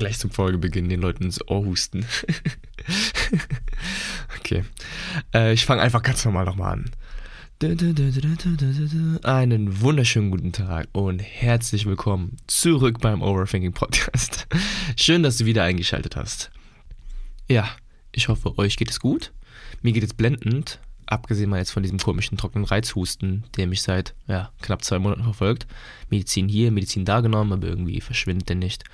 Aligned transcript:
gleich 0.00 0.18
zum 0.18 0.30
Folgebeginn 0.30 0.88
den 0.88 1.00
Leuten 1.00 1.24
ins 1.24 1.46
Ohr 1.46 1.64
husten. 1.64 2.04
okay. 4.40 4.64
Äh, 5.32 5.52
ich 5.52 5.66
fange 5.66 5.82
einfach 5.82 6.02
ganz 6.02 6.24
normal 6.24 6.46
nochmal 6.46 6.72
an. 6.72 6.90
Einen 9.22 9.80
wunderschönen 9.82 10.30
guten 10.30 10.52
Tag 10.52 10.88
und 10.92 11.20
herzlich 11.20 11.84
willkommen 11.84 12.38
zurück 12.46 13.00
beim 13.00 13.20
Overthinking 13.20 13.74
Podcast. 13.74 14.48
Schön, 14.96 15.22
dass 15.22 15.36
du 15.36 15.44
wieder 15.44 15.64
eingeschaltet 15.64 16.16
hast. 16.16 16.50
Ja, 17.46 17.68
ich 18.12 18.28
hoffe, 18.28 18.56
euch 18.58 18.78
geht 18.78 18.90
es 18.90 19.00
gut. 19.00 19.32
Mir 19.82 19.92
geht 19.92 20.04
es 20.04 20.14
blendend 20.14 20.80
abgesehen 21.10 21.50
mal 21.50 21.58
jetzt 21.58 21.72
von 21.72 21.82
diesem 21.82 21.98
komischen 21.98 22.38
trockenen 22.38 22.64
Reizhusten, 22.64 23.44
der 23.56 23.66
mich 23.66 23.82
seit 23.82 24.14
ja, 24.28 24.50
knapp 24.62 24.84
zwei 24.84 24.98
Monaten 24.98 25.24
verfolgt. 25.24 25.66
Medizin 26.08 26.48
hier, 26.48 26.70
Medizin 26.70 27.04
da 27.04 27.20
genommen, 27.20 27.52
aber 27.52 27.66
irgendwie 27.66 28.00
verschwindet 28.00 28.48
der 28.48 28.56
nicht. 28.56 28.84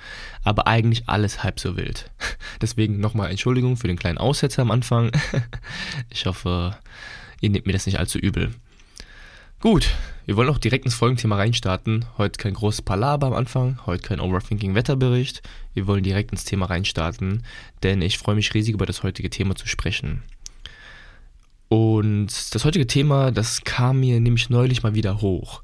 Aber 0.43 0.67
eigentlich 0.67 1.07
alles 1.07 1.43
halb 1.43 1.59
so 1.59 1.77
wild. 1.77 2.11
Deswegen 2.61 2.99
nochmal 2.99 3.29
Entschuldigung 3.29 3.77
für 3.77 3.87
den 3.87 3.99
kleinen 3.99 4.17
Aussetzer 4.17 4.63
am 4.63 4.71
Anfang. 4.71 5.11
Ich 6.09 6.25
hoffe, 6.25 6.75
ihr 7.41 7.49
nehmt 7.49 7.67
mir 7.67 7.73
das 7.73 7.85
nicht 7.85 7.99
allzu 7.99 8.17
übel. 8.17 8.53
Gut, 9.59 9.89
wir 10.25 10.35
wollen 10.35 10.49
auch 10.49 10.57
direkt 10.57 10.85
ins 10.85 10.93
Folgenthema 10.93 11.35
reinstarten. 11.35 12.05
Heute 12.17 12.37
kein 12.37 12.53
großes 12.53 12.83
Palaber 12.83 13.27
am 13.27 13.33
Anfang, 13.33 13.79
heute 13.85 14.03
kein 14.07 14.19
Overthinking-Wetterbericht. 14.19 15.41
Wir 15.73 15.87
wollen 15.87 16.03
direkt 16.03 16.31
ins 16.31 16.43
Thema 16.43 16.67
reinstarten, 16.67 17.43
denn 17.81 18.01
ich 18.01 18.17
freue 18.17 18.35
mich 18.35 18.53
riesig 18.53 18.73
über 18.73 18.85
das 18.85 19.03
heutige 19.03 19.29
Thema 19.29 19.55
zu 19.55 19.67
sprechen. 19.67 20.23
Und 21.69 22.27
das 22.55 22.63
heutige 22.63 22.87
Thema, 22.87 23.31
das 23.31 23.63
kam 23.63 23.99
mir 23.99 24.19
nämlich 24.19 24.49
neulich 24.49 24.83
mal 24.83 24.95
wieder 24.95 25.21
hoch. 25.21 25.63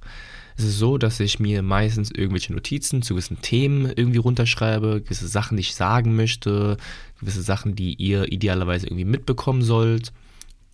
Es 0.55 0.65
ist 0.65 0.77
so, 0.77 0.97
dass 0.97 1.19
ich 1.19 1.39
mir 1.39 1.63
meistens 1.63 2.11
irgendwelche 2.11 2.53
Notizen 2.53 3.01
zu 3.01 3.15
gewissen 3.15 3.41
Themen 3.41 3.91
irgendwie 3.95 4.19
runterschreibe, 4.19 5.01
gewisse 5.01 5.27
Sachen, 5.27 5.57
die 5.57 5.61
ich 5.61 5.75
sagen 5.75 6.15
möchte, 6.15 6.77
gewisse 7.19 7.41
Sachen, 7.41 7.75
die 7.75 7.95
ihr 7.95 8.31
idealerweise 8.31 8.87
irgendwie 8.87 9.05
mitbekommen 9.05 9.63
sollt. 9.63 10.11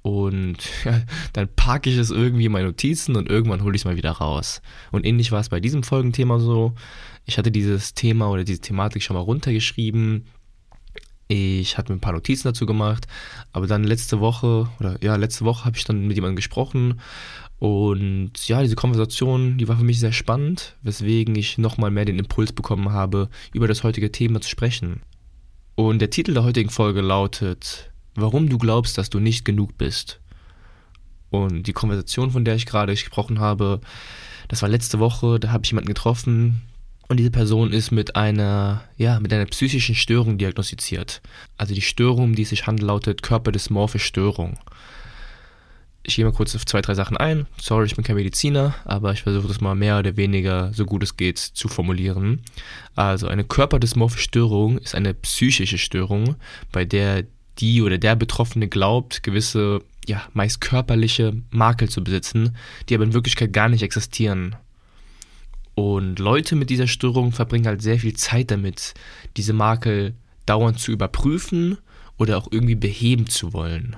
Und 0.02 0.58
ja, 0.86 1.02
dann 1.34 1.48
packe 1.56 1.90
ich 1.90 1.98
es 1.98 2.10
irgendwie 2.10 2.46
in 2.46 2.52
meine 2.52 2.68
Notizen 2.68 3.16
und 3.16 3.30
irgendwann 3.30 3.64
hole 3.64 3.76
ich 3.76 3.82
es 3.82 3.86
mal 3.86 3.98
wieder 3.98 4.12
raus. 4.12 4.62
Und 4.92 5.06
ähnlich 5.06 5.32
war 5.32 5.40
es 5.40 5.50
bei 5.50 5.60
diesem 5.60 5.84
Folgenthema 5.84 6.40
so. 6.40 6.74
Ich 7.26 7.38
hatte 7.38 7.52
dieses 7.52 7.94
Thema 7.94 8.30
oder 8.30 8.44
diese 8.44 8.62
Thematik 8.62 9.04
schon 9.04 9.16
mal 9.16 9.22
runtergeschrieben, 9.22 10.26
ich 11.30 11.78
hatte 11.78 11.92
mir 11.92 11.98
ein 11.98 12.02
paar 12.02 12.14
Notizen 12.14 12.48
dazu 12.48 12.66
gemacht, 12.66 13.08
aber 13.54 13.68
dann 13.68 13.84
letzte 13.84 14.20
Woche, 14.20 14.68
oder 14.80 15.02
ja, 15.02 15.16
letzte 15.16 15.46
Woche 15.46 15.64
habe 15.64 15.78
ich 15.78 15.84
dann 15.84 16.08
mit 16.08 16.18
jemandem 16.18 16.36
gesprochen 16.36 17.00
und 17.60 18.32
ja, 18.48 18.62
diese 18.64 18.76
Konversation, 18.76 19.58
die 19.58 19.68
war 19.68 19.78
für 19.78 19.84
mich 19.84 20.00
sehr 20.00 20.12
spannend, 20.12 20.76
weswegen 20.82 21.36
ich 21.36 21.58
nochmal 21.58 21.92
mehr 21.92 22.06
den 22.06 22.18
Impuls 22.18 22.52
bekommen 22.52 22.92
habe, 22.92 23.30
über 23.54 23.68
das 23.68 23.84
heutige 23.84 24.12
Thema 24.12 24.42
zu 24.42 24.50
sprechen. 24.50 25.02
Und 25.76 26.00
der 26.00 26.10
Titel 26.10 26.34
der 26.34 26.44
heutigen 26.44 26.72
Folge 26.72 27.02
lautet, 27.02 27.92
warum 28.16 28.50
du 28.50 28.58
glaubst, 28.58 28.98
dass 28.98 29.10
du 29.10 29.20
nicht 29.20 29.46
genug 29.46 29.78
bist. 29.78 30.20
Und 31.30 31.68
die 31.68 31.74
Konversation, 31.74 32.32
von 32.32 32.44
der 32.44 32.56
ich 32.56 32.66
gerade 32.66 32.94
gesprochen 32.94 33.40
habe, 33.40 33.82
das 34.48 34.64
war 34.64 34.70
letzte 34.70 35.00
Woche, 35.00 35.40
da 35.40 35.52
habe 35.52 35.64
ich 35.64 35.72
jemanden 35.72 35.90
getroffen, 35.90 36.62
und 37.10 37.18
diese 37.18 37.32
Person 37.32 37.74
ist 37.74 37.92
mit 37.92 38.16
einer, 38.16 38.84
ja, 38.96 39.20
mit 39.20 39.34
einer 39.34 39.46
psychischen 39.46 39.96
Störung 39.96 40.38
diagnostiziert. 40.38 41.22
Also 41.58 41.74
die 41.74 41.82
Störung, 41.82 42.26
um 42.26 42.36
die 42.36 42.44
es 42.44 42.50
sich 42.50 42.68
handelt, 42.68 42.88
lautet 42.88 43.24
Körperdysmorphe 43.24 43.98
Störung. 43.98 44.60
Ich 46.04 46.16
gehe 46.16 46.26
mal 46.26 46.32
kurz 46.32 46.56
auf 46.56 46.68
zwei, 46.68 46.82
drei 46.82 46.94
Sachen 46.94 47.18
ein. 47.18 47.48
Sorry, 47.60 47.88
ich 47.88 47.96
bin 47.96 48.06
kein 48.06 48.16
Mediziner, 48.16 48.76
aber 48.86 49.12
ich 49.12 49.24
versuche 49.24 49.48
das 49.48 49.60
mal 49.60 49.74
mehr 49.74 49.98
oder 50.00 50.18
weniger, 50.18 50.72
so 50.74 50.86
gut 50.86 51.02
es 51.02 51.18
geht, 51.18 51.40
zu 51.40 51.68
formulieren. 51.68 52.42
Also 52.96 53.28
eine 53.28 53.44
Körperdysmorphe 53.44 54.20
Störung 54.20 54.78
ist 54.78 54.94
eine 54.94 55.16
psychische 55.16 55.80
Störung, 55.80 56.36
bei 56.72 56.86
der 56.86 57.26
die 57.58 57.82
oder 57.82 57.98
der 57.98 58.16
Betroffene 58.16 58.68
glaubt, 58.68 59.24
gewisse, 59.24 59.82
ja, 60.06 60.22
meist 60.34 60.62
körperliche 60.62 61.42
Makel 61.50 61.90
zu 61.90 62.04
besitzen, 62.04 62.56
die 62.88 62.96
aber 62.96 63.04
in 63.04 63.14
Wirklichkeit 63.14 63.52
gar 63.52 63.68
nicht 63.68 63.82
existieren. 63.82 64.56
Und 65.80 66.20
Leute 66.20 66.58
mit 66.58 66.70
dieser 66.70 66.88
Störung 66.88 67.32
verbringen 67.32 67.66
halt 67.66 67.82
sehr 67.82 68.00
viel 68.00 68.14
Zeit 68.14 68.52
damit, 68.52 68.94
diese 69.38 69.54
Makel 69.54 70.14
dauernd 70.46 70.78
zu 70.78 70.92
überprüfen 70.92 71.78
oder 72.18 72.38
auch 72.38 72.50
irgendwie 72.52 72.76
beheben 72.76 73.28
zu 73.28 73.54
wollen. 73.54 73.96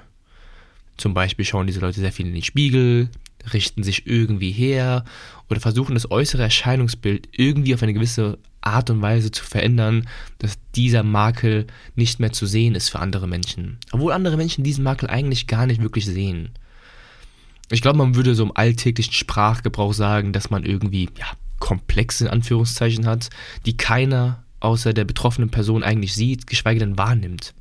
Zum 0.97 1.15
Beispiel 1.15 1.43
schauen 1.43 1.65
diese 1.65 1.79
Leute 1.79 1.99
sehr 1.99 2.11
viel 2.11 2.27
in 2.27 2.35
den 2.35 2.43
Spiegel, 2.43 3.09
richten 3.51 3.81
sich 3.81 4.05
irgendwie 4.05 4.51
her 4.51 5.05
oder 5.49 5.59
versuchen 5.59 5.95
das 5.95 6.11
äußere 6.11 6.43
Erscheinungsbild 6.43 7.29
irgendwie 7.31 7.73
auf 7.73 7.81
eine 7.81 7.95
gewisse 7.95 8.37
Art 8.61 8.91
und 8.91 9.01
Weise 9.01 9.31
zu 9.31 9.43
verändern, 9.43 10.07
dass 10.37 10.59
dieser 10.75 11.01
Makel 11.01 11.65
nicht 11.95 12.19
mehr 12.19 12.31
zu 12.31 12.45
sehen 12.45 12.75
ist 12.75 12.89
für 12.89 12.99
andere 12.99 13.27
Menschen. 13.27 13.79
Obwohl 13.91 14.11
andere 14.11 14.37
Menschen 14.37 14.63
diesen 14.63 14.83
Makel 14.83 15.09
eigentlich 15.09 15.47
gar 15.47 15.65
nicht 15.65 15.81
wirklich 15.81 16.05
sehen. 16.05 16.51
Ich 17.71 17.81
glaube, 17.81 17.97
man 17.97 18.13
würde 18.13 18.35
so 18.35 18.43
im 18.43 18.55
alltäglichen 18.55 19.13
Sprachgebrauch 19.13 19.95
sagen, 19.95 20.31
dass 20.31 20.51
man 20.51 20.63
irgendwie, 20.63 21.09
ja, 21.17 21.25
komplex 21.61 22.19
in 22.19 22.27
Anführungszeichen 22.27 23.05
hat, 23.05 23.29
die 23.65 23.77
keiner 23.77 24.43
außer 24.59 24.93
der 24.93 25.05
betroffenen 25.05 25.49
Person 25.49 25.83
eigentlich 25.83 26.13
sieht, 26.13 26.47
geschweige 26.47 26.81
denn 26.81 26.97
wahrnimmt. 26.97 27.53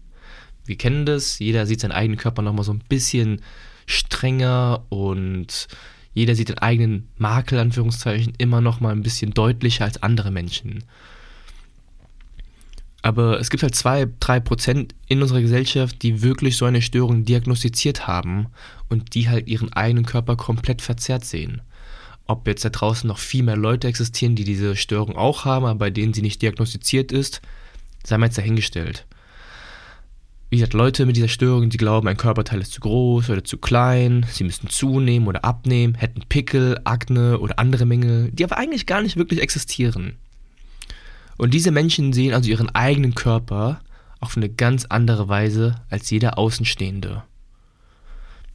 Wir 0.66 0.76
kennen 0.76 1.06
das, 1.06 1.38
jeder 1.38 1.66
sieht 1.66 1.80
seinen 1.80 1.92
eigenen 1.92 2.18
Körper 2.18 2.42
nochmal 2.42 2.64
so 2.64 2.72
ein 2.72 2.82
bisschen 2.88 3.40
strenger 3.86 4.84
und 4.88 5.68
jeder 6.12 6.34
sieht 6.34 6.48
den 6.48 6.58
eigenen 6.58 7.08
Makel, 7.16 7.58
Anführungszeichen, 7.58 8.34
immer 8.38 8.60
nochmal 8.60 8.92
ein 8.92 9.02
bisschen 9.02 9.32
deutlicher 9.32 9.84
als 9.84 10.02
andere 10.02 10.30
Menschen. 10.30 10.84
Aber 13.02 13.40
es 13.40 13.48
gibt 13.48 13.62
halt 13.62 13.74
zwei, 13.74 14.06
drei 14.20 14.40
Prozent 14.40 14.94
in 15.06 15.22
unserer 15.22 15.40
Gesellschaft, 15.40 16.02
die 16.02 16.22
wirklich 16.22 16.56
so 16.56 16.66
eine 16.66 16.82
Störung 16.82 17.24
diagnostiziert 17.24 18.06
haben 18.06 18.48
und 18.88 19.14
die 19.14 19.28
halt 19.28 19.48
ihren 19.48 19.72
eigenen 19.72 20.04
Körper 20.04 20.36
komplett 20.36 20.82
verzerrt 20.82 21.24
sehen. 21.24 21.62
Ob 22.26 22.46
jetzt 22.46 22.64
da 22.64 22.70
draußen 22.70 23.08
noch 23.08 23.18
viel 23.18 23.42
mehr 23.42 23.56
Leute 23.56 23.88
existieren, 23.88 24.36
die 24.36 24.44
diese 24.44 24.76
Störung 24.76 25.16
auch 25.16 25.44
haben, 25.44 25.66
aber 25.66 25.78
bei 25.78 25.90
denen 25.90 26.14
sie 26.14 26.22
nicht 26.22 26.42
diagnostiziert 26.42 27.12
ist, 27.12 27.40
sei 28.04 28.18
mal 28.18 28.26
jetzt 28.26 28.38
dahingestellt. 28.38 29.06
Wie 30.50 30.56
gesagt, 30.56 30.74
Leute 30.74 31.06
mit 31.06 31.16
dieser 31.16 31.28
Störung, 31.28 31.70
die 31.70 31.76
glauben, 31.76 32.08
ein 32.08 32.16
Körperteil 32.16 32.60
ist 32.60 32.72
zu 32.72 32.80
groß 32.80 33.30
oder 33.30 33.44
zu 33.44 33.58
klein, 33.58 34.26
sie 34.32 34.42
müssten 34.42 34.68
zunehmen 34.68 35.28
oder 35.28 35.44
abnehmen, 35.44 35.94
hätten 35.94 36.22
Pickel, 36.28 36.80
Akne 36.82 37.38
oder 37.38 37.60
andere 37.60 37.86
Mängel, 37.86 38.32
die 38.32 38.42
aber 38.42 38.58
eigentlich 38.58 38.86
gar 38.86 39.00
nicht 39.00 39.16
wirklich 39.16 39.40
existieren. 39.40 40.16
Und 41.36 41.54
diese 41.54 41.70
Menschen 41.70 42.12
sehen 42.12 42.34
also 42.34 42.50
ihren 42.50 42.68
eigenen 42.74 43.14
Körper 43.14 43.80
auf 44.18 44.36
eine 44.36 44.48
ganz 44.48 44.86
andere 44.86 45.28
Weise 45.28 45.76
als 45.88 46.10
jeder 46.10 46.36
Außenstehende. 46.36 47.22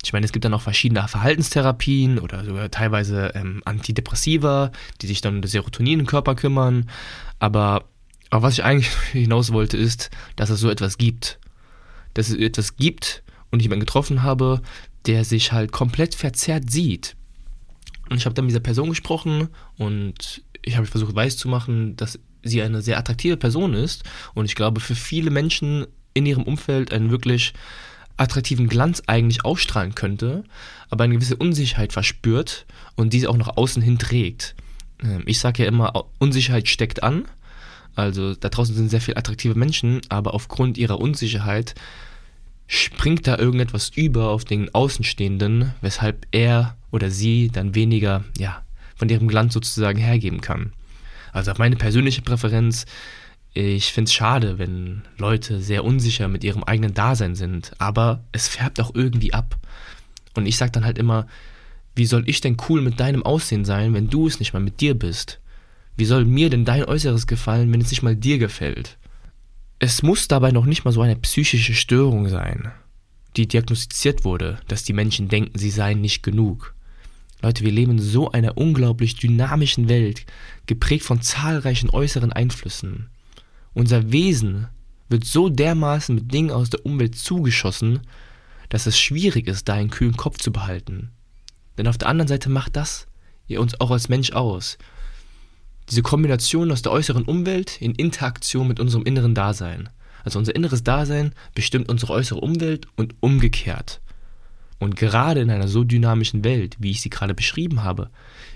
Ich 0.05 0.13
meine, 0.13 0.23
es 0.23 0.31
gibt 0.31 0.45
dann 0.45 0.51
noch 0.51 0.61
verschiedene 0.61 1.07
Verhaltenstherapien 1.07 2.19
oder 2.19 2.45
sogar 2.45 2.69
teilweise 2.69 3.31
ähm, 3.33 3.63
Antidepressiva, 3.65 4.71
die 5.01 5.07
sich 5.07 5.21
dann 5.21 5.37
um 5.37 5.41
das 5.41 5.51
Serotonin 5.51 6.01
im 6.01 6.05
Körper 6.05 6.35
kümmern. 6.35 6.87
Aber 7.39 7.85
auf 8.29 8.43
was 8.43 8.53
ich 8.53 8.63
eigentlich 8.63 8.89
hinaus 9.13 9.51
wollte, 9.51 9.77
ist, 9.77 10.11
dass 10.35 10.51
es 10.51 10.59
so 10.59 10.69
etwas 10.69 10.99
gibt. 10.99 11.39
Dass 12.13 12.29
es 12.29 12.35
etwas 12.35 12.75
gibt 12.75 13.23
und 13.49 13.59
ich 13.59 13.63
jemanden 13.63 13.85
getroffen 13.85 14.21
habe, 14.21 14.61
der 15.07 15.25
sich 15.25 15.51
halt 15.51 15.71
komplett 15.71 16.13
verzerrt 16.13 16.69
sieht. 16.69 17.15
Und 18.09 18.17
ich 18.17 18.25
habe 18.25 18.35
dann 18.35 18.45
mit 18.45 18.51
dieser 18.51 18.59
Person 18.59 18.89
gesprochen 18.89 19.49
und 19.77 20.43
ich 20.61 20.77
habe 20.77 20.85
versucht 20.85 21.15
weiß 21.15 21.37
zu 21.37 21.47
machen, 21.47 21.95
dass 21.95 22.19
sie 22.43 22.61
eine 22.61 22.83
sehr 22.83 22.99
attraktive 22.99 23.37
Person 23.37 23.73
ist 23.73 24.03
und 24.35 24.45
ich 24.45 24.53
glaube 24.53 24.81
für 24.81 24.93
viele 24.93 25.31
Menschen 25.31 25.87
in 26.13 26.27
ihrem 26.27 26.43
Umfeld 26.43 26.93
ein 26.93 27.09
wirklich 27.09 27.53
attraktiven 28.17 28.67
Glanz 28.67 29.03
eigentlich 29.07 29.43
ausstrahlen 29.45 29.95
könnte, 29.95 30.43
aber 30.89 31.03
eine 31.03 31.15
gewisse 31.15 31.35
Unsicherheit 31.35 31.93
verspürt 31.93 32.65
und 32.95 33.13
diese 33.13 33.29
auch 33.29 33.37
nach 33.37 33.57
außen 33.57 33.81
hin 33.81 33.97
trägt. 33.97 34.55
Ähm, 35.03 35.23
ich 35.25 35.39
sage 35.39 35.63
ja 35.63 35.69
immer, 35.69 36.05
Unsicherheit 36.19 36.67
steckt 36.67 37.03
an. 37.03 37.25
Also 37.95 38.35
da 38.35 38.49
draußen 38.49 38.75
sind 38.75 38.89
sehr 38.89 39.01
viele 39.01 39.17
attraktive 39.17 39.55
Menschen, 39.55 40.01
aber 40.09 40.33
aufgrund 40.33 40.77
ihrer 40.77 40.99
Unsicherheit 40.99 41.75
springt 42.67 43.27
da 43.27 43.37
irgendetwas 43.37 43.89
über 43.89 44.29
auf 44.29 44.43
den 44.43 44.73
Außenstehenden, 44.73 45.73
weshalb 45.81 46.25
er 46.31 46.75
oder 46.91 47.09
sie 47.09 47.49
dann 47.51 47.75
weniger 47.75 48.23
ja, 48.37 48.63
von 48.95 49.07
ihrem 49.09 49.27
Glanz 49.27 49.53
sozusagen 49.53 49.99
hergeben 49.99 50.41
kann. 50.41 50.73
Also 51.31 51.51
meine 51.57 51.75
persönliche 51.75 52.21
Präferenz 52.21 52.85
ich 53.55 53.93
finde 53.93 54.09
es 54.09 54.13
schade, 54.13 54.59
wenn 54.59 55.03
Leute 55.17 55.61
sehr 55.61 55.85
unsicher 55.85 56.27
mit 56.27 56.43
ihrem 56.43 56.65
eigenen 56.65 56.93
Dasein 56.93 57.35
sind, 57.35 57.71
aber 57.77 58.21
es 58.33 58.49
färbt 58.49 58.81
auch 58.81 58.93
irgendwie 58.93 59.33
ab. 59.33 59.57
Und 60.33 60.45
ich 60.45 60.57
sage 60.57 60.73
dann 60.73 60.83
halt 60.83 60.97
immer, 60.97 61.25
wie 61.95 62.05
soll 62.05 62.27
ich 62.27 62.41
denn 62.41 62.57
cool 62.67 62.81
mit 62.81 62.99
deinem 62.99 63.23
Aussehen 63.23 63.63
sein, 63.63 63.93
wenn 63.93 64.09
du 64.09 64.27
es 64.27 64.39
nicht 64.39 64.51
mal 64.51 64.59
mit 64.59 64.81
dir 64.81 64.93
bist? 64.93 65.39
Wie 65.95 66.03
soll 66.03 66.25
mir 66.25 66.49
denn 66.49 66.65
dein 66.65 66.83
Äußeres 66.83 67.27
gefallen, 67.27 67.71
wenn 67.71 67.79
es 67.79 67.89
nicht 67.91 68.03
mal 68.03 68.17
dir 68.17 68.37
gefällt? 68.39 68.97
Es 69.79 70.03
muss 70.03 70.27
dabei 70.27 70.51
noch 70.51 70.65
nicht 70.65 70.83
mal 70.83 70.91
so 70.91 71.01
eine 71.01 71.15
psychische 71.15 71.73
Störung 71.73 72.27
sein, 72.27 72.73
die 73.37 73.47
diagnostiziert 73.47 74.25
wurde, 74.25 74.59
dass 74.67 74.83
die 74.83 74.93
Menschen 74.93 75.29
denken, 75.29 75.57
sie 75.57 75.71
seien 75.71 76.01
nicht 76.01 76.23
genug. 76.23 76.75
Leute, 77.41 77.63
wir 77.63 77.71
leben 77.71 77.93
in 77.93 77.99
so 77.99 78.31
einer 78.31 78.57
unglaublich 78.57 79.15
dynamischen 79.15 79.87
Welt, 79.87 80.25
geprägt 80.65 81.05
von 81.05 81.21
zahlreichen 81.21 81.89
äußeren 81.89 82.33
Einflüssen. 82.33 83.07
Unser 83.75 84.11
Wesen 84.11 84.67
wird 85.09 85.25
so 85.25 85.49
dermaßen 85.49 86.15
mit 86.15 86.33
Dingen 86.33 86.49
aus 86.49 86.71
der 86.71 86.85
Umwelt 86.85 87.15
zugeschossen, 87.15 87.99
dass 88.69 88.87
es 88.87 88.97
schwierig 88.97 89.47
ist, 89.47 89.67
da 89.69 89.73
einen 89.73 89.91
kühlen 89.91 90.17
Kopf 90.17 90.37
zu 90.39 90.51
behalten. 90.51 91.11
Denn 91.77 91.87
auf 91.87 91.97
der 91.97 92.07
anderen 92.07 92.29
Seite 92.29 92.49
macht 92.49 92.75
das 92.75 93.05
ja 93.47 93.59
uns 93.59 93.79
auch 93.79 93.91
als 93.91 94.09
Mensch 94.09 94.31
aus. 94.31 94.77
Diese 95.89 96.01
Kombination 96.01 96.71
aus 96.71 96.81
der 96.81 96.93
äußeren 96.93 97.25
Umwelt 97.25 97.79
in 97.79 97.93
Interaktion 97.93 98.67
mit 98.67 98.79
unserem 98.79 99.03
inneren 99.03 99.35
Dasein. 99.35 99.89
Also 100.23 100.39
unser 100.39 100.55
inneres 100.55 100.83
Dasein 100.83 101.33
bestimmt 101.53 101.89
unsere 101.89 102.13
äußere 102.13 102.39
Umwelt 102.39 102.87
und 102.95 103.13
umgekehrt. 103.19 104.01
Und 104.79 104.95
gerade 104.95 105.41
in 105.41 105.51
einer 105.51 105.67
so 105.67 105.83
dynamischen 105.83 106.43
Welt, 106.45 106.77
wie 106.79 106.91
ich 106.91 107.01
sie 107.01 107.09
gerade 107.09 107.35
beschrieben 107.35 107.83
habe, 107.83 108.09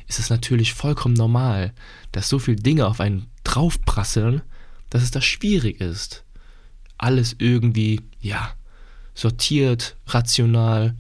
ist 0.08 0.18
es 0.18 0.30
natürlich 0.30 0.74
vollkommen 0.74 1.14
normal, 1.14 1.74
dass 2.14 2.30
so 2.30 2.40
viele 2.40 2.62
Dinge 2.62 2.88
auf 2.88 3.00
einen 3.02 3.28
draufprasseln, 3.44 4.42
dass 4.90 5.04
es 5.04 5.12
da 5.12 5.22
schwierig 5.22 5.82
ist, 5.82 6.24
alles 6.98 7.36
irgendwie, 7.38 8.02
ja, 8.20 8.54
sortiert, 9.14 9.96
rational 10.08 10.96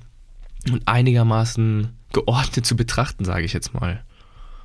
und 0.71 0.87
einigermaßen 0.87 1.89
geordnet 2.11 2.65
zu 2.65 2.75
betrachten, 2.75 3.25
sage 3.25 3.45
ich 3.45 3.53
jetzt 3.53 3.73
mal. 3.73 4.03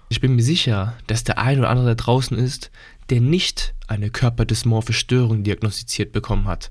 Ich 0.09 0.21
bin 0.21 0.35
mir 0.37 0.43
sicher, 0.43 0.97
dass 1.07 1.25
der 1.25 1.39
ein 1.39 1.59
oder 1.59 1.71
andere 1.71 1.87
da 1.89 1.95
draußen 1.95 2.37
ist, 2.37 2.71
der 3.11 3.21
nicht 3.21 3.75
eine 3.87 4.11
körperdysmorphe 4.11 4.93
Störung 4.93 5.45
diagnostiziert 5.45 6.13
bekommen 6.13 6.47
hat, 6.47 6.71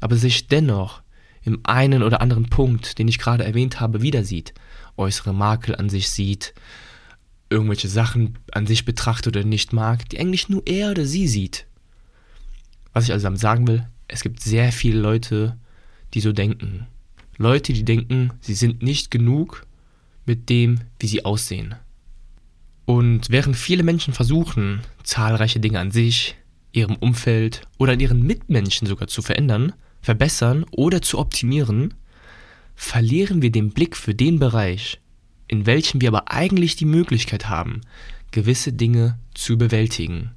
aber 0.00 0.16
sich 0.16 0.48
dennoch 0.48 1.02
im 1.42 1.60
einen 1.64 2.02
oder 2.02 2.20
anderen 2.20 2.48
Punkt, 2.48 2.98
den 2.98 3.08
ich 3.08 3.18
gerade 3.18 3.44
erwähnt 3.44 3.80
habe, 3.80 4.02
wieder 4.02 4.24
sieht, 4.24 4.54
äußere 4.96 5.34
Makel 5.34 5.76
an 5.76 5.90
sich 5.90 6.10
sieht, 6.10 6.54
irgendwelche 7.50 7.88
Sachen 7.88 8.38
an 8.52 8.66
sich 8.66 8.84
betrachtet 8.84 9.36
oder 9.36 9.46
nicht 9.46 9.72
mag, 9.72 10.08
die 10.08 10.18
eigentlich 10.18 10.48
nur 10.48 10.62
er 10.66 10.90
oder 10.90 11.04
sie 11.04 11.28
sieht. 11.28 11.66
Was 12.94 13.04
ich 13.04 13.12
also 13.12 13.24
damit 13.24 13.40
sagen 13.40 13.66
will, 13.66 13.86
es 14.08 14.22
gibt 14.22 14.40
sehr 14.40 14.72
viele 14.72 15.00
Leute, 15.00 15.58
die 16.14 16.20
so 16.20 16.32
denken. 16.32 16.86
Leute, 17.36 17.72
die 17.72 17.84
denken, 17.84 18.30
sie 18.40 18.54
sind 18.54 18.82
nicht 18.82 19.10
genug 19.10 19.66
mit 20.24 20.48
dem, 20.48 20.80
wie 21.00 21.08
sie 21.08 21.24
aussehen. 21.24 21.74
Und 22.86 23.30
während 23.30 23.56
viele 23.56 23.82
Menschen 23.82 24.14
versuchen, 24.14 24.80
zahlreiche 25.02 25.58
Dinge 25.58 25.80
an 25.80 25.90
sich, 25.90 26.36
ihrem 26.72 26.96
Umfeld 26.96 27.62
oder 27.78 27.92
an 27.92 28.00
ihren 28.00 28.22
Mitmenschen 28.22 28.86
sogar 28.86 29.08
zu 29.08 29.22
verändern, 29.22 29.72
verbessern 30.00 30.64
oder 30.70 31.02
zu 31.02 31.18
optimieren, 31.18 31.94
verlieren 32.74 33.42
wir 33.42 33.50
den 33.50 33.70
Blick 33.70 33.96
für 33.96 34.14
den 34.14 34.38
Bereich, 34.38 35.00
in 35.48 35.66
welchem 35.66 36.00
wir 36.00 36.08
aber 36.08 36.30
eigentlich 36.30 36.76
die 36.76 36.84
Möglichkeit 36.84 37.48
haben, 37.48 37.80
gewisse 38.30 38.72
Dinge 38.72 39.18
zu 39.34 39.56
bewältigen. 39.56 40.32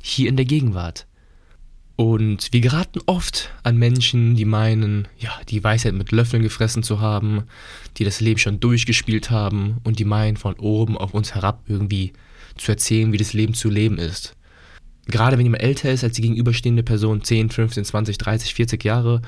Hier 0.00 0.28
in 0.28 0.36
der 0.36 0.46
Gegenwart. 0.46 1.06
Und 2.00 2.48
wir 2.52 2.62
geraten 2.62 3.00
oft 3.04 3.50
an 3.62 3.76
Menschen, 3.76 4.34
die 4.34 4.46
meinen, 4.46 5.06
ja, 5.18 5.38
die 5.50 5.62
Weisheit 5.62 5.92
mit 5.92 6.12
Löffeln 6.12 6.42
gefressen 6.42 6.82
zu 6.82 7.00
haben, 7.00 7.42
die 7.98 8.04
das 8.04 8.22
Leben 8.22 8.38
schon 8.38 8.58
durchgespielt 8.58 9.30
haben 9.30 9.82
und 9.84 9.98
die 9.98 10.06
meinen, 10.06 10.38
von 10.38 10.54
oben 10.54 10.96
auf 10.96 11.12
uns 11.12 11.34
herab 11.34 11.60
irgendwie 11.68 12.14
zu 12.56 12.72
erzählen, 12.72 13.12
wie 13.12 13.18
das 13.18 13.34
Leben 13.34 13.52
zu 13.52 13.68
leben 13.68 13.98
ist. 13.98 14.34
Gerade 15.08 15.36
wenn 15.36 15.44
jemand 15.44 15.62
älter 15.62 15.92
ist 15.92 16.02
als 16.02 16.14
die 16.14 16.22
gegenüberstehende 16.22 16.82
Person, 16.82 17.22
10, 17.22 17.50
15, 17.50 17.84
20, 17.84 18.16
30, 18.16 18.54
40 18.54 18.82
Jahre, 18.82 19.20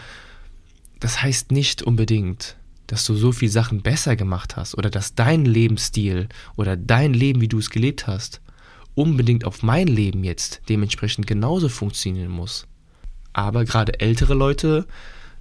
das 0.98 1.22
heißt 1.22 1.52
nicht 1.52 1.82
unbedingt, 1.82 2.56
dass 2.86 3.04
du 3.04 3.14
so 3.14 3.32
viele 3.32 3.50
Sachen 3.50 3.82
besser 3.82 4.16
gemacht 4.16 4.56
hast 4.56 4.78
oder 4.78 4.88
dass 4.88 5.14
dein 5.14 5.44
Lebensstil 5.44 6.26
oder 6.56 6.78
dein 6.78 7.12
Leben, 7.12 7.42
wie 7.42 7.48
du 7.48 7.58
es 7.58 7.68
gelebt 7.68 8.06
hast, 8.06 8.40
unbedingt 8.94 9.44
auf 9.44 9.62
mein 9.62 9.86
Leben 9.86 10.24
jetzt 10.24 10.62
dementsprechend 10.68 11.26
genauso 11.26 11.68
funktionieren 11.68 12.30
muss. 12.30 12.66
Aber 13.32 13.64
gerade 13.64 14.00
ältere 14.00 14.34
Leute, 14.34 14.86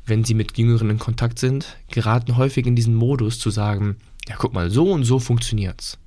wenn 0.06 0.24
sie 0.24 0.34
mit 0.34 0.58
Jüngeren 0.58 0.90
in 0.90 1.00
Kontakt 1.00 1.40
sind, 1.40 1.78
geraten 1.90 2.38
häufig 2.38 2.66
in 2.66 2.76
diesen 2.76 2.96
Modus 2.96 3.40
zu 3.40 3.50
sagen, 3.50 3.98
ja 4.28 4.36
guck 4.38 4.54
mal, 4.54 4.70
so 4.70 4.92
und 4.92 5.04
so 5.04 5.20
funktioniert's. 5.20 5.98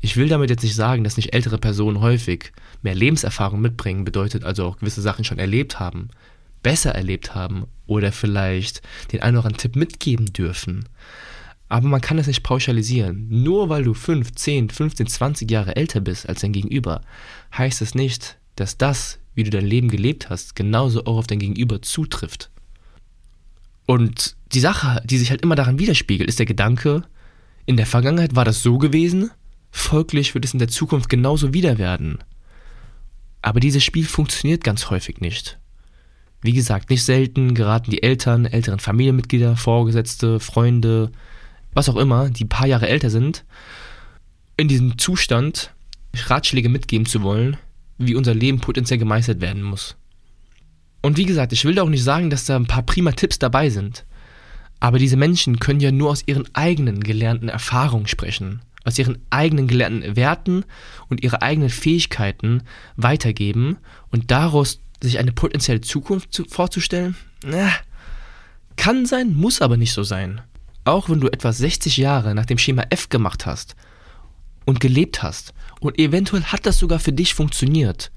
Ich 0.00 0.16
will 0.16 0.28
damit 0.28 0.50
jetzt 0.50 0.62
nicht 0.62 0.74
sagen, 0.74 1.04
dass 1.04 1.16
nicht 1.16 1.34
ältere 1.34 1.58
Personen 1.58 2.00
häufig 2.00 2.52
mehr 2.82 2.94
Lebenserfahrung 2.94 3.60
mitbringen, 3.60 4.04
bedeutet 4.04 4.44
also 4.44 4.66
auch 4.66 4.78
gewisse 4.78 5.00
Sachen 5.00 5.24
schon 5.24 5.38
erlebt 5.38 5.80
haben, 5.80 6.10
besser 6.62 6.94
erlebt 6.94 7.34
haben 7.34 7.66
oder 7.86 8.12
vielleicht 8.12 8.82
den 9.12 9.22
einen 9.22 9.36
oder 9.36 9.46
anderen 9.46 9.60
Tipp 9.60 9.76
mitgeben 9.76 10.32
dürfen. 10.32 10.88
Aber 11.68 11.88
man 11.88 12.00
kann 12.00 12.18
es 12.18 12.26
nicht 12.26 12.42
pauschalisieren. 12.42 13.26
Nur 13.28 13.68
weil 13.68 13.84
du 13.84 13.94
5, 13.94 14.32
10, 14.32 14.70
15, 14.70 15.06
20 15.06 15.50
Jahre 15.50 15.76
älter 15.76 16.00
bist 16.00 16.28
als 16.28 16.40
dein 16.40 16.52
Gegenüber, 16.52 17.00
heißt 17.56 17.82
es 17.82 17.94
nicht, 17.94 18.38
dass 18.54 18.78
das, 18.78 19.18
wie 19.34 19.44
du 19.44 19.50
dein 19.50 19.66
Leben 19.66 19.88
gelebt 19.88 20.30
hast, 20.30 20.54
genauso 20.54 21.04
auch 21.04 21.18
auf 21.18 21.26
dein 21.26 21.40
Gegenüber 21.40 21.82
zutrifft. 21.82 22.50
Und 23.86 24.36
die 24.52 24.60
Sache, 24.60 25.02
die 25.04 25.18
sich 25.18 25.30
halt 25.30 25.42
immer 25.42 25.54
daran 25.54 25.78
widerspiegelt, 25.78 26.28
ist 26.28 26.38
der 26.38 26.46
Gedanke, 26.46 27.02
in 27.66 27.76
der 27.76 27.86
Vergangenheit 27.86 28.36
war 28.36 28.44
das 28.44 28.62
so 28.62 28.78
gewesen, 28.78 29.30
folglich 29.70 30.34
wird 30.34 30.44
es 30.44 30.52
in 30.52 30.58
der 30.58 30.68
Zukunft 30.68 31.08
genauso 31.08 31.52
wieder 31.52 31.78
werden. 31.78 32.18
Aber 33.42 33.60
dieses 33.60 33.84
Spiel 33.84 34.04
funktioniert 34.04 34.64
ganz 34.64 34.90
häufig 34.90 35.20
nicht. 35.20 35.58
Wie 36.42 36.52
gesagt, 36.52 36.90
nicht 36.90 37.04
selten 37.04 37.54
geraten 37.54 37.90
die 37.90 38.02
Eltern, 38.02 38.44
älteren 38.44 38.78
Familienmitglieder, 38.78 39.56
Vorgesetzte, 39.56 40.40
Freunde, 40.40 41.10
was 41.76 41.88
auch 41.88 41.96
immer, 41.96 42.30
die 42.30 42.44
paar 42.44 42.66
Jahre 42.66 42.88
älter 42.88 43.10
sind, 43.10 43.44
in 44.56 44.68
diesem 44.68 44.98
Zustand, 44.98 45.72
Ratschläge 46.14 46.68
mitgeben 46.68 47.06
zu 47.06 47.22
wollen, 47.22 47.56
wie 47.98 48.14
unser 48.14 48.34
Leben 48.34 48.60
potenziell 48.60 48.98
gemeistert 48.98 49.40
werden 49.40 49.62
muss. 49.62 49.96
Und 51.02 51.18
wie 51.18 51.26
gesagt, 51.26 51.52
ich 51.52 51.64
will 51.64 51.74
da 51.74 51.82
auch 51.82 51.88
nicht 51.88 52.02
sagen, 52.02 52.30
dass 52.30 52.46
da 52.46 52.56
ein 52.56 52.66
paar 52.66 52.82
prima 52.82 53.12
Tipps 53.12 53.38
dabei 53.38 53.70
sind. 53.70 54.04
Aber 54.80 54.98
diese 54.98 55.16
Menschen 55.16 55.60
können 55.60 55.80
ja 55.80 55.92
nur 55.92 56.10
aus 56.10 56.24
ihren 56.26 56.52
eigenen 56.54 57.02
gelernten 57.04 57.48
Erfahrungen 57.48 58.06
sprechen 58.06 58.60
aus 58.86 58.98
ihren 58.98 59.18
eigenen 59.30 59.66
gelernten 59.66 60.14
Werten 60.16 60.64
und 61.08 61.22
ihre 61.22 61.42
eigenen 61.42 61.70
Fähigkeiten 61.70 62.62
weitergeben 62.96 63.78
und 64.10 64.30
daraus 64.30 64.80
sich 65.02 65.18
eine 65.18 65.32
potenzielle 65.32 65.80
Zukunft 65.80 66.32
zu, 66.32 66.44
vorzustellen? 66.44 67.16
Kann 68.76 69.04
sein, 69.04 69.34
muss 69.34 69.60
aber 69.60 69.76
nicht 69.76 69.92
so 69.92 70.04
sein. 70.04 70.40
Auch 70.86 71.08
wenn 71.08 71.18
du 71.18 71.26
etwa 71.26 71.52
60 71.52 71.96
Jahre 71.96 72.32
nach 72.36 72.46
dem 72.46 72.58
Schema 72.58 72.84
F 72.90 73.08
gemacht 73.08 73.44
hast 73.44 73.74
und 74.66 74.78
gelebt 74.78 75.20
hast 75.20 75.52
und 75.80 75.98
eventuell 75.98 76.44
hat 76.44 76.64
das 76.64 76.78
sogar 76.78 77.00
für 77.00 77.12
dich 77.12 77.34
funktioniert, 77.34 78.12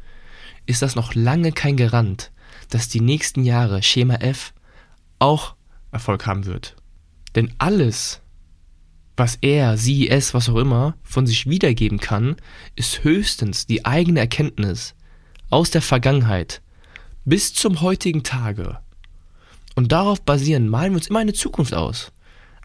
ist 0.68 0.84
das 0.84 0.96
noch 0.96 1.16
lange 1.16 1.52
kein 1.52 1.78
Garant, 1.78 2.32
dass 2.70 2.88
die 2.88 3.02
nächsten 3.02 3.44
Jahre 3.44 3.82
Schema 3.82 4.18
F 4.18 4.54
auch 5.18 5.56
Erfolg 5.92 6.28
haben 6.28 6.46
wird. 6.46 6.76
Denn 7.34 7.52
alles, 7.58 8.22
was 9.18 9.40
er, 9.42 9.76
sie, 9.76 10.08
es, 10.08 10.36
was 10.36 10.48
auch 10.48 10.58
immer 10.58 10.96
von 11.02 11.26
sich 11.26 11.50
wiedergeben 11.50 12.00
kann, 12.00 12.36
ist 12.76 13.04
höchstens 13.04 13.66
die 13.66 13.86
eigene 13.86 14.20
Erkenntnis 14.20 14.94
aus 15.50 15.72
der 15.72 15.82
Vergangenheit 15.82 16.62
bis 17.26 17.52
zum 17.52 17.82
heutigen 17.82 18.22
Tage. 18.22 18.78
Und 19.74 19.92
darauf 19.92 20.22
basieren 20.22 20.70
malen 20.70 20.92
wir 20.92 20.98
uns 20.98 21.08
immer 21.08 21.20
eine 21.20 21.34
Zukunft 21.34 21.74
aus. 21.74 22.12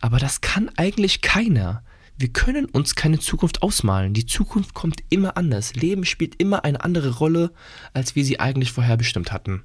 Aber 0.04 0.18
das 0.18 0.42
kann 0.42 0.68
eigentlich 0.76 1.22
keiner. 1.22 1.82
Wir 2.18 2.28
können 2.28 2.66
uns 2.66 2.94
keine 2.94 3.20
Zukunft 3.20 3.62
ausmalen. 3.62 4.12
Die 4.12 4.26
Zukunft 4.26 4.74
kommt 4.74 5.02
immer 5.08 5.38
anders. 5.38 5.76
Leben 5.76 6.04
spielt 6.04 6.34
immer 6.42 6.62
eine 6.62 6.84
andere 6.84 7.16
Rolle, 7.16 7.52
als 7.94 8.14
wir 8.14 8.22
sie 8.22 8.38
eigentlich 8.38 8.70
vorherbestimmt 8.70 9.32
hatten. 9.32 9.62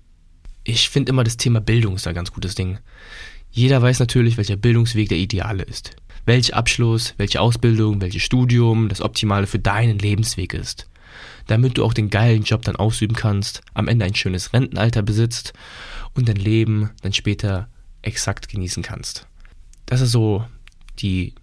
Ich 0.64 0.88
finde 0.88 1.10
immer 1.10 1.26
das 1.26 1.36
Thema 1.36 1.60
Bildung 1.60 1.96
ist 1.96 2.08
ein 2.08 2.16
ganz 2.16 2.32
gutes 2.32 2.56
Ding. 2.56 2.80
Jeder 3.52 3.82
weiß 3.82 4.00
natürlich, 4.00 4.38
welcher 4.38 4.56
Bildungsweg 4.56 5.10
der 5.10 5.18
ideale 5.18 5.64
ist 5.64 5.98
welcher 6.26 6.56
Abschluss, 6.56 7.16
welche 7.18 7.42
Ausbildung, 7.42 8.02
welches 8.02 8.22
Studium 8.22 8.88
das 8.88 9.02
Optimale 9.02 9.48
für 9.48 9.60
deinen 9.60 9.98
Lebensweg 9.98 10.54
ist. 10.54 10.88
Damit 11.48 11.78
du 11.78 11.84
auch 11.84 11.94
den 11.94 12.10
geilen 12.10 12.44
Job 12.44 12.62
dann 12.62 12.76
ausüben 12.76 13.16
kannst, 13.16 13.62
am 13.74 13.88
Ende 13.88 14.06
ein 14.06 14.16
schönes 14.16 14.54
Rentenalter 14.54 15.02
besitzt 15.02 15.54
und 16.14 16.30
dein 16.30 16.36
Leben 16.36 16.92
dann 17.02 17.14
später 17.14 17.68
exakt 18.04 18.48
genießen 18.48 18.84
kannst. 18.84 19.29
Das 19.90 20.02
ist 20.02 20.12
so 20.12 20.46
die 21.00 21.34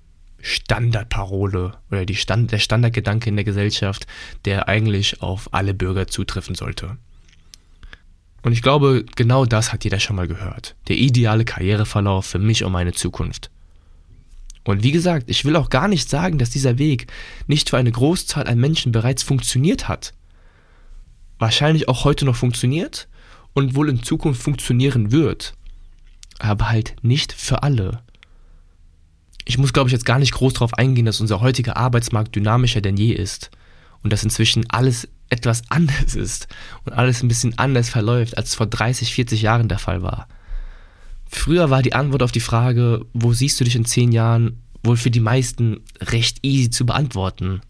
Standardparole 0.40 1.72
oder 1.90 2.06
die 2.06 2.14
Stand, 2.14 2.52
der 2.52 2.60
Standardgedanke 2.60 3.28
in 3.28 3.34
der 3.34 3.44
Gesellschaft, 3.44 4.06
der 4.44 4.68
eigentlich 4.68 5.20
auf 5.20 5.52
alle 5.52 5.74
Bürger 5.74 6.06
zutreffen 6.06 6.54
sollte. 6.54 6.96
Und 8.42 8.52
ich 8.52 8.62
glaube, 8.62 9.04
genau 9.16 9.46
das 9.46 9.72
hat 9.72 9.82
jeder 9.82 9.98
schon 9.98 10.14
mal 10.14 10.28
gehört. 10.28 10.76
Der 10.86 10.96
ideale 10.96 11.44
Karriereverlauf 11.44 12.24
für 12.24 12.38
mich 12.38 12.62
und 12.62 12.70
meine 12.70 12.92
Zukunft. 12.92 13.50
Und 14.62 14.84
wie 14.84 14.92
gesagt, 14.92 15.28
ich 15.28 15.44
will 15.44 15.56
auch 15.56 15.68
gar 15.68 15.88
nicht 15.88 16.08
sagen, 16.08 16.38
dass 16.38 16.50
dieser 16.50 16.78
Weg 16.78 17.08
nicht 17.48 17.70
für 17.70 17.78
eine 17.78 17.90
Großzahl 17.90 18.46
an 18.46 18.60
Menschen 18.60 18.92
bereits 18.92 19.24
funktioniert 19.24 19.88
hat. 19.88 20.14
Wahrscheinlich 21.40 21.88
auch 21.88 22.04
heute 22.04 22.24
noch 22.24 22.36
funktioniert 22.36 23.08
und 23.54 23.74
wohl 23.74 23.88
in 23.88 24.04
Zukunft 24.04 24.40
funktionieren 24.40 25.10
wird. 25.10 25.54
Aber 26.38 26.68
halt 26.68 26.94
nicht 27.02 27.32
für 27.32 27.64
alle. 27.64 28.05
Ich 29.48 29.58
muss, 29.58 29.72
glaube 29.72 29.88
ich, 29.88 29.92
jetzt 29.92 30.04
gar 30.04 30.18
nicht 30.18 30.32
groß 30.32 30.54
darauf 30.54 30.74
eingehen, 30.74 31.06
dass 31.06 31.20
unser 31.20 31.40
heutiger 31.40 31.76
Arbeitsmarkt 31.76 32.34
dynamischer 32.34 32.80
denn 32.80 32.96
je 32.96 33.12
ist 33.12 33.50
und 34.02 34.12
dass 34.12 34.24
inzwischen 34.24 34.68
alles 34.68 35.08
etwas 35.30 35.62
anders 35.70 36.14
ist 36.14 36.48
und 36.84 36.92
alles 36.92 37.22
ein 37.22 37.28
bisschen 37.28 37.56
anders 37.56 37.88
verläuft, 37.88 38.36
als 38.36 38.50
es 38.50 38.54
vor 38.56 38.66
30, 38.66 39.14
40 39.14 39.42
Jahren 39.42 39.68
der 39.68 39.78
Fall 39.78 40.02
war. 40.02 40.28
Früher 41.28 41.70
war 41.70 41.82
die 41.82 41.94
Antwort 41.94 42.22
auf 42.22 42.32
die 42.32 42.40
Frage, 42.40 43.06
wo 43.12 43.32
siehst 43.32 43.58
du 43.60 43.64
dich 43.64 43.76
in 43.76 43.84
10 43.84 44.12
Jahren, 44.12 44.62
wohl 44.82 44.96
für 44.96 45.10
die 45.10 45.20
meisten 45.20 45.80
recht 46.00 46.38
easy 46.42 46.70
zu 46.70 46.84
beantworten. 46.84 47.60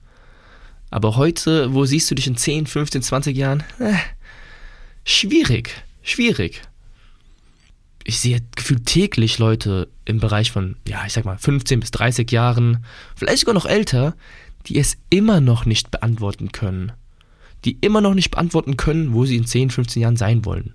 Aber 0.90 1.16
heute, 1.16 1.74
wo 1.74 1.84
siehst 1.84 2.10
du 2.10 2.14
dich 2.14 2.26
in 2.26 2.36
10, 2.36 2.66
15, 2.66 3.02
20 3.02 3.36
Jahren? 3.36 3.62
Äh, 3.78 3.94
schwierig, 5.04 5.70
schwierig. 6.02 6.62
Ich 8.08 8.20
sehe 8.20 8.40
gefühlt 8.54 8.86
täglich 8.86 9.38
Leute 9.38 9.88
im 10.04 10.20
Bereich 10.20 10.52
von, 10.52 10.76
ja, 10.86 11.04
ich 11.04 11.12
sag 11.12 11.24
mal, 11.24 11.38
15 11.38 11.80
bis 11.80 11.90
30 11.90 12.30
Jahren, 12.30 12.84
vielleicht 13.16 13.40
sogar 13.40 13.54
noch 13.54 13.66
älter, 13.66 14.14
die 14.66 14.78
es 14.78 14.96
immer 15.10 15.40
noch 15.40 15.66
nicht 15.66 15.90
beantworten 15.90 16.52
können. 16.52 16.92
Die 17.64 17.78
immer 17.80 18.00
noch 18.00 18.14
nicht 18.14 18.30
beantworten 18.30 18.76
können, 18.76 19.12
wo 19.12 19.24
sie 19.24 19.34
in 19.34 19.44
10, 19.44 19.70
15 19.70 20.02
Jahren 20.02 20.16
sein 20.16 20.44
wollen. 20.44 20.74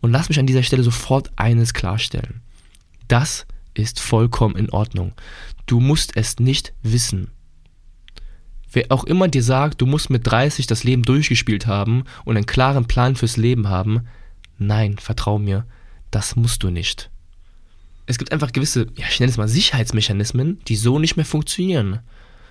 Und 0.00 0.10
lass 0.10 0.30
mich 0.30 0.38
an 0.38 0.46
dieser 0.46 0.62
Stelle 0.62 0.82
sofort 0.82 1.30
eines 1.36 1.74
klarstellen. 1.74 2.40
Das 3.08 3.46
ist 3.74 4.00
vollkommen 4.00 4.56
in 4.56 4.70
Ordnung. 4.70 5.12
Du 5.66 5.80
musst 5.80 6.16
es 6.16 6.38
nicht 6.38 6.72
wissen. 6.82 7.30
Wer 8.72 8.86
auch 8.88 9.04
immer 9.04 9.28
dir 9.28 9.42
sagt, 9.42 9.82
du 9.82 9.86
musst 9.86 10.08
mit 10.08 10.26
30 10.26 10.66
das 10.66 10.82
Leben 10.82 11.02
durchgespielt 11.02 11.66
haben 11.66 12.04
und 12.24 12.38
einen 12.38 12.46
klaren 12.46 12.86
Plan 12.86 13.16
fürs 13.16 13.36
Leben 13.36 13.68
haben, 13.68 14.06
nein, 14.56 14.96
vertrau 14.96 15.38
mir, 15.38 15.66
das 16.14 16.36
musst 16.36 16.62
du 16.62 16.70
nicht. 16.70 17.10
Es 18.06 18.18
gibt 18.18 18.32
einfach 18.32 18.52
gewisse, 18.52 18.86
ja, 18.96 19.06
ich 19.08 19.18
nenne 19.18 19.30
es 19.30 19.38
mal 19.38 19.48
Sicherheitsmechanismen, 19.48 20.60
die 20.68 20.76
so 20.76 20.98
nicht 20.98 21.16
mehr 21.16 21.24
funktionieren. 21.24 22.00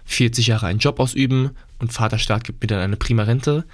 40 0.05 0.47
Jahre 0.47 0.67
einen 0.67 0.79
Job 0.79 0.99
ausüben 0.99 1.51
und 1.79 1.93
Vaterstaat 1.93 2.43
gibt 2.43 2.61
mir 2.61 2.67
dann 2.67 2.79
eine 2.79 2.97
prima 2.97 3.23
Rente. 3.23 3.65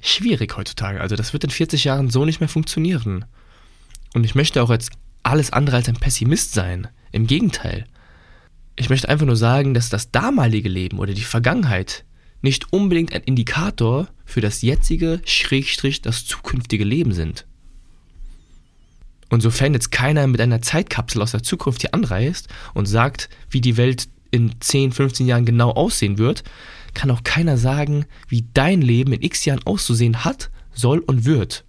Schwierig 0.00 0.56
heutzutage. 0.56 1.00
Also 1.00 1.14
das 1.14 1.32
wird 1.32 1.44
in 1.44 1.50
40 1.50 1.84
Jahren 1.84 2.10
so 2.10 2.24
nicht 2.24 2.40
mehr 2.40 2.48
funktionieren. 2.48 3.24
Und 4.14 4.24
ich 4.24 4.34
möchte 4.34 4.62
auch 4.62 4.70
jetzt 4.70 4.92
alles 5.22 5.52
andere 5.52 5.76
als 5.76 5.88
ein 5.88 5.94
Pessimist 5.94 6.52
sein. 6.52 6.88
Im 7.12 7.26
Gegenteil. 7.26 7.86
Ich 8.76 8.90
möchte 8.90 9.08
einfach 9.08 9.26
nur 9.26 9.36
sagen, 9.36 9.74
dass 9.74 9.90
das 9.90 10.10
damalige 10.10 10.68
Leben 10.68 10.98
oder 10.98 11.14
die 11.14 11.22
Vergangenheit 11.22 12.04
nicht 12.42 12.72
unbedingt 12.72 13.12
ein 13.12 13.22
Indikator 13.22 14.08
für 14.24 14.40
das 14.40 14.62
jetzige, 14.62 15.20
Schrägstrich, 15.24 16.02
das 16.02 16.26
zukünftige 16.26 16.84
Leben 16.84 17.12
sind. 17.12 17.46
Und 19.30 19.40
sofern 19.40 19.74
jetzt 19.74 19.90
keiner 19.90 20.26
mit 20.26 20.40
einer 20.40 20.62
Zeitkapsel 20.62 21.22
aus 21.22 21.32
der 21.32 21.42
Zukunft 21.42 21.80
hier 21.80 21.94
anreist 21.94 22.48
und 22.74 22.86
sagt, 22.86 23.28
wie 23.50 23.60
die 23.60 23.76
Welt 23.76 24.08
in 24.30 24.52
10, 24.60 24.92
15 24.92 25.26
Jahren 25.26 25.44
genau 25.44 25.70
aussehen 25.70 26.18
wird, 26.18 26.44
kann 26.92 27.10
auch 27.10 27.24
keiner 27.24 27.56
sagen, 27.56 28.06
wie 28.28 28.44
dein 28.54 28.82
Leben 28.82 29.12
in 29.12 29.22
x 29.22 29.44
Jahren 29.44 29.64
auszusehen 29.64 30.24
hat, 30.24 30.50
soll 30.72 30.98
und 31.00 31.24
wird. 31.24 31.64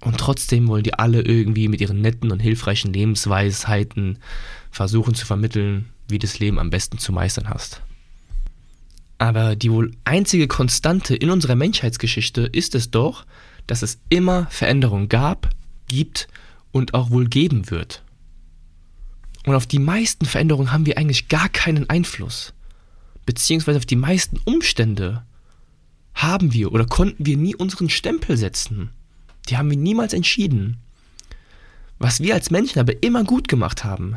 Und 0.00 0.18
trotzdem 0.18 0.66
wollen 0.68 0.82
die 0.82 0.94
alle 0.94 1.22
irgendwie 1.22 1.68
mit 1.68 1.80
ihren 1.80 2.00
netten 2.00 2.32
und 2.32 2.40
hilfreichen 2.40 2.92
Lebensweisheiten 2.92 4.18
versuchen 4.70 5.14
zu 5.14 5.26
vermitteln, 5.26 5.90
wie 6.08 6.18
das 6.18 6.38
Leben 6.38 6.58
am 6.58 6.70
besten 6.70 6.98
zu 6.98 7.12
meistern 7.12 7.48
hast. 7.48 7.82
Aber 9.18 9.54
die 9.54 9.70
wohl 9.70 9.92
einzige 10.04 10.48
Konstante 10.48 11.14
in 11.14 11.30
unserer 11.30 11.54
Menschheitsgeschichte 11.54 12.42
ist 12.42 12.74
es 12.74 12.90
doch, 12.90 13.24
dass 13.68 13.82
es 13.82 14.00
immer 14.08 14.48
Veränderungen 14.50 15.08
gab, 15.08 15.50
gibt 15.92 16.28
und 16.72 16.94
auch 16.94 17.10
wohl 17.10 17.28
geben 17.28 17.70
wird. 17.70 18.02
Und 19.46 19.54
auf 19.54 19.66
die 19.66 19.78
meisten 19.78 20.24
Veränderungen 20.24 20.72
haben 20.72 20.86
wir 20.86 20.98
eigentlich 20.98 21.28
gar 21.28 21.48
keinen 21.48 21.88
Einfluss. 21.90 22.54
Beziehungsweise 23.26 23.78
auf 23.78 23.86
die 23.86 23.96
meisten 23.96 24.38
Umstände 24.44 25.22
haben 26.14 26.52
wir 26.52 26.72
oder 26.72 26.86
konnten 26.86 27.26
wir 27.26 27.36
nie 27.36 27.54
unseren 27.54 27.88
Stempel 27.88 28.36
setzen. 28.36 28.90
Die 29.48 29.56
haben 29.56 29.70
wir 29.70 29.76
niemals 29.76 30.12
entschieden. 30.12 30.78
Was 31.98 32.20
wir 32.20 32.34
als 32.34 32.50
Menschen 32.50 32.78
aber 32.78 33.02
immer 33.02 33.24
gut 33.24 33.48
gemacht 33.48 33.84
haben, 33.84 34.16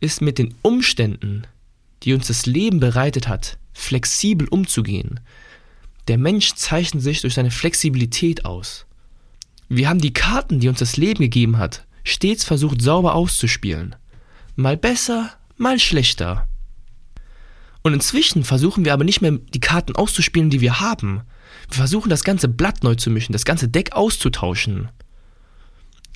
ist 0.00 0.20
mit 0.22 0.38
den 0.38 0.54
Umständen, 0.62 1.46
die 2.02 2.14
uns 2.14 2.26
das 2.26 2.46
Leben 2.46 2.80
bereitet 2.80 3.28
hat, 3.28 3.58
flexibel 3.72 4.48
umzugehen. 4.48 5.20
Der 6.08 6.18
Mensch 6.18 6.54
zeichnet 6.54 7.02
sich 7.02 7.20
durch 7.20 7.34
seine 7.34 7.50
Flexibilität 7.50 8.44
aus. 8.44 8.86
Wir 9.74 9.88
haben 9.88 10.02
die 10.02 10.12
Karten, 10.12 10.60
die 10.60 10.68
uns 10.68 10.80
das 10.80 10.98
Leben 10.98 11.20
gegeben 11.20 11.56
hat, 11.56 11.86
stets 12.04 12.44
versucht 12.44 12.82
sauber 12.82 13.14
auszuspielen. 13.14 13.96
Mal 14.54 14.76
besser, 14.76 15.30
mal 15.56 15.78
schlechter. 15.78 16.46
Und 17.80 17.94
inzwischen 17.94 18.44
versuchen 18.44 18.84
wir 18.84 18.92
aber 18.92 19.04
nicht 19.04 19.22
mehr 19.22 19.32
die 19.32 19.60
Karten 19.60 19.96
auszuspielen, 19.96 20.50
die 20.50 20.60
wir 20.60 20.80
haben. 20.80 21.22
Wir 21.68 21.76
versuchen 21.76 22.10
das 22.10 22.22
ganze 22.22 22.48
Blatt 22.48 22.84
neu 22.84 22.96
zu 22.96 23.08
mischen, 23.08 23.32
das 23.32 23.46
ganze 23.46 23.66
Deck 23.66 23.94
auszutauschen. 23.94 24.90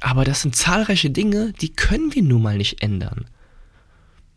Aber 0.02 0.24
das 0.24 0.42
sind 0.42 0.54
zahlreiche 0.54 1.08
Dinge, 1.08 1.54
die 1.54 1.72
können 1.72 2.14
wir 2.14 2.22
nun 2.22 2.42
mal 2.42 2.58
nicht 2.58 2.82
ändern. 2.82 3.24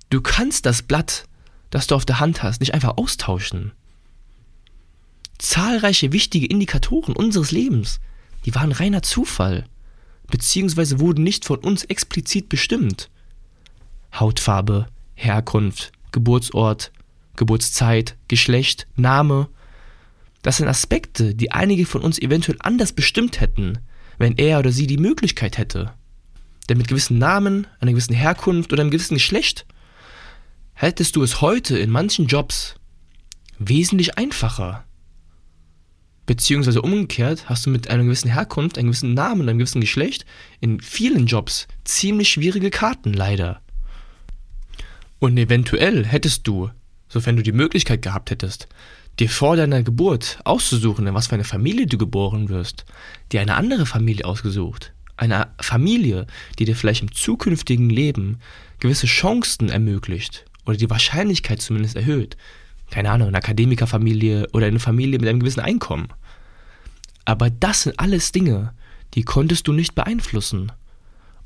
Du 0.10 0.22
kannst 0.22 0.66
das 0.66 0.82
Blatt, 0.82 1.26
das 1.72 1.88
du 1.88 1.96
auf 1.96 2.06
der 2.06 2.22
Hand 2.22 2.42
hast, 2.42 2.62
nicht 2.62 2.74
einfach 2.74 2.96
austauschen. 2.96 3.74
Zahlreiche 5.40 6.14
wichtige 6.14 6.48
Indikatoren 6.48 7.18
unseres 7.18 7.52
Lebens, 7.52 8.00
die 8.46 8.56
waren 8.56 8.72
reiner 8.72 9.04
Zufall, 9.04 9.66
beziehungsweise 10.28 11.00
wurden 11.00 11.24
nicht 11.24 11.46
von 11.46 11.60
uns 11.60 11.84
explizit 11.84 12.50
bestimmt. 12.50 13.10
Hautfarbe, 14.14 14.88
Herkunft, 15.16 15.92
Geburtsort, 16.12 16.92
Geburtszeit, 17.36 18.16
Geschlecht, 18.28 18.88
Name. 18.96 19.48
Das 20.42 20.58
sind 20.58 20.68
Aspekte, 20.68 21.36
die 21.36 21.52
einige 21.52 21.86
von 21.86 22.02
uns 22.02 22.20
eventuell 22.20 22.58
anders 22.62 22.94
bestimmt 22.94 23.40
hätten, 23.40 23.80
wenn 24.18 24.38
er 24.38 24.60
oder 24.60 24.72
sie 24.72 24.88
die 24.88 24.98
Möglichkeit 24.98 25.58
hätte. 25.58 25.94
Denn 26.68 26.78
mit 26.78 26.88
gewissen 26.88 27.18
Namen, 27.18 27.68
einer 27.80 27.92
gewissen 27.92 28.14
Herkunft 28.14 28.72
oder 28.72 28.82
einem 28.82 28.92
gewissen 28.92 29.16
Geschlecht 29.16 29.66
hättest 30.74 31.16
du 31.16 31.24
es 31.24 31.42
heute 31.42 31.78
in 31.78 31.90
manchen 31.90 32.28
Jobs 32.28 32.76
wesentlich 33.58 34.18
einfacher. 34.18 34.86
Beziehungsweise 36.30 36.84
umgekehrt 36.84 37.50
hast 37.50 37.66
du 37.66 37.72
mit 37.72 37.90
einer 37.90 38.04
gewissen 38.04 38.32
Herkunft, 38.32 38.78
einem 38.78 38.90
gewissen 38.90 39.16
Namen, 39.16 39.50
einem 39.50 39.58
gewissen 39.58 39.82
Geschlecht 39.82 40.28
in 40.60 40.80
vielen 40.80 41.26
Jobs 41.26 41.68
ziemlich 41.86 42.30
schwierige 42.30 42.70
Karten, 42.70 43.14
leider. 43.14 43.62
Und 45.18 45.40
eventuell 45.40 46.06
hättest 46.06 46.46
du, 46.48 46.70
sofern 47.08 47.36
du 47.36 47.42
die 47.42 47.52
Möglichkeit 47.52 48.04
gehabt 48.04 48.30
hättest, 48.30 48.68
dir 49.20 49.28
vor 49.28 49.56
deiner 49.56 49.82
Geburt 49.82 50.40
auszusuchen, 50.44 51.08
in 51.08 51.16
was 51.16 51.26
für 51.26 51.34
eine 51.34 51.46
Familie 51.46 51.88
du 51.88 51.98
geboren 51.98 52.50
wirst, 52.50 52.86
dir 53.32 53.42
eine 53.42 53.56
andere 53.56 53.88
Familie 53.88 54.26
ausgesucht. 54.26 54.94
Eine 55.18 55.48
Familie, 55.60 56.28
die 56.60 56.66
dir 56.66 56.76
vielleicht 56.76 57.02
im 57.02 57.12
zukünftigen 57.12 57.90
Leben 57.90 58.38
gewisse 58.80 59.08
Chancen 59.08 59.70
ermöglicht 59.70 60.46
oder 60.68 60.78
die 60.78 60.92
Wahrscheinlichkeit 60.92 61.60
zumindest 61.60 61.96
erhöht. 61.96 62.38
Keine 62.92 63.10
Ahnung, 63.10 63.30
eine 63.30 63.38
Akademikerfamilie 63.38 64.48
oder 64.54 64.68
eine 64.68 64.80
Familie 64.80 65.18
mit 65.18 65.28
einem 65.28 65.40
gewissen 65.40 65.62
Einkommen. 65.62 66.10
Aber 67.30 67.52
das 67.52 67.84
sind 67.84 68.00
alles 68.00 68.32
Dinge, 68.32 68.74
die 69.14 69.22
konntest 69.22 69.68
du 69.68 69.72
nicht 69.72 69.94
beeinflussen. 69.94 70.72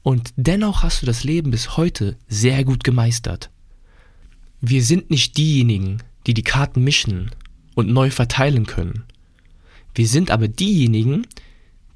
Und 0.01 0.33
dennoch 0.37 0.81
hast 0.81 1.01
du 1.01 1.05
das 1.05 1.25
Leben 1.25 1.51
bis 1.51 1.75
heute 1.75 2.15
sehr 2.29 2.63
gut 2.63 2.85
gemeistert. 2.85 3.49
Wir 4.61 4.81
sind 4.81 5.09
nicht 5.09 5.35
diejenigen, 5.35 6.01
die 6.25 6.33
die 6.33 6.41
Karten 6.41 6.85
mischen 6.85 7.31
und 7.75 7.89
neu 7.89 8.11
verteilen 8.11 8.65
können. 8.65 9.03
Wir 9.93 10.07
sind 10.07 10.31
aber 10.31 10.47
diejenigen, 10.47 11.27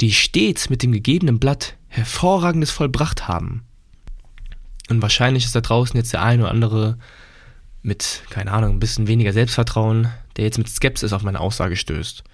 die 0.01 0.11
stets 0.11 0.69
mit 0.69 0.83
dem 0.83 0.91
gegebenen 0.91 1.39
Blatt 1.39 1.77
Hervorragendes 1.87 2.71
vollbracht 2.71 3.29
haben. 3.29 3.63
Und 4.89 5.01
wahrscheinlich 5.01 5.45
ist 5.45 5.55
da 5.55 5.61
draußen 5.61 5.95
jetzt 5.95 6.11
der 6.11 6.23
eine 6.23 6.43
oder 6.43 6.51
andere 6.51 6.97
mit, 7.83 8.23
keine 8.31 8.51
Ahnung, 8.51 8.71
ein 8.75 8.79
bisschen 8.81 9.07
weniger 9.07 9.31
Selbstvertrauen, 9.31 10.09
der 10.35 10.43
jetzt 10.43 10.57
mit 10.57 10.67
Skepsis 10.67 11.13
auf 11.13 11.23
meine 11.23 11.39
Aussage 11.39 11.77
stößt. 11.77 12.25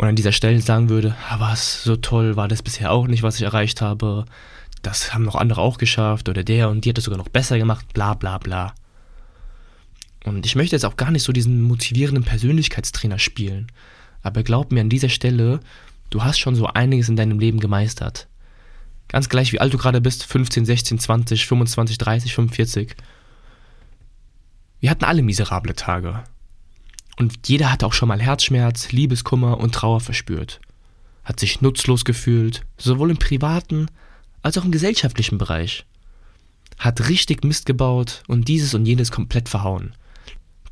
Und 0.00 0.08
an 0.08 0.16
dieser 0.16 0.32
Stelle 0.32 0.62
sagen 0.62 0.88
würde, 0.88 1.14
ah, 1.28 1.40
was, 1.40 1.84
so 1.84 1.94
toll 1.94 2.34
war 2.34 2.48
das 2.48 2.62
bisher 2.62 2.90
auch 2.90 3.06
nicht, 3.06 3.22
was 3.22 3.36
ich 3.36 3.42
erreicht 3.42 3.82
habe. 3.82 4.24
Das 4.80 5.12
haben 5.12 5.24
noch 5.24 5.34
andere 5.34 5.60
auch 5.60 5.76
geschafft 5.76 6.30
oder 6.30 6.42
der 6.42 6.70
und 6.70 6.86
die 6.86 6.88
hat 6.88 6.96
es 6.96 7.04
sogar 7.04 7.18
noch 7.18 7.28
besser 7.28 7.58
gemacht, 7.58 7.92
bla 7.92 8.14
bla 8.14 8.38
bla. 8.38 8.74
Und 10.24 10.46
ich 10.46 10.56
möchte 10.56 10.74
jetzt 10.74 10.86
auch 10.86 10.96
gar 10.96 11.10
nicht 11.10 11.22
so 11.22 11.34
diesen 11.34 11.60
motivierenden 11.60 12.24
Persönlichkeitstrainer 12.24 13.18
spielen. 13.18 13.66
Aber 14.22 14.42
glaub 14.42 14.72
mir 14.72 14.80
an 14.80 14.88
dieser 14.88 15.10
Stelle, 15.10 15.60
du 16.08 16.24
hast 16.24 16.38
schon 16.38 16.54
so 16.54 16.66
einiges 16.66 17.10
in 17.10 17.16
deinem 17.16 17.38
Leben 17.38 17.60
gemeistert. 17.60 18.26
Ganz 19.08 19.28
gleich, 19.28 19.52
wie 19.52 19.60
alt 19.60 19.74
du 19.74 19.76
gerade 19.76 20.00
bist, 20.00 20.24
15, 20.24 20.64
16, 20.64 20.98
20, 20.98 21.46
25, 21.46 21.98
30, 21.98 22.34
45. 22.34 22.96
Wir 24.80 24.88
hatten 24.88 25.04
alle 25.04 25.20
miserable 25.20 25.74
Tage. 25.74 26.24
Und 27.20 27.48
jeder 27.48 27.70
hatte 27.70 27.84
auch 27.84 27.92
schon 27.92 28.08
mal 28.08 28.18
Herzschmerz, 28.18 28.92
Liebeskummer 28.92 29.58
und 29.58 29.74
Trauer 29.74 30.00
verspürt. 30.00 30.58
Hat 31.22 31.38
sich 31.38 31.60
nutzlos 31.60 32.06
gefühlt, 32.06 32.64
sowohl 32.78 33.10
im 33.10 33.18
privaten 33.18 33.88
als 34.40 34.56
auch 34.56 34.64
im 34.64 34.70
gesellschaftlichen 34.70 35.36
Bereich. 35.36 35.84
hat 36.78 37.10
richtig 37.10 37.44
Mist 37.44 37.66
gebaut 37.66 38.22
und 38.26 38.48
dieses 38.48 38.72
und 38.72 38.86
jenes 38.86 39.10
komplett 39.10 39.50
verhauen. 39.50 39.92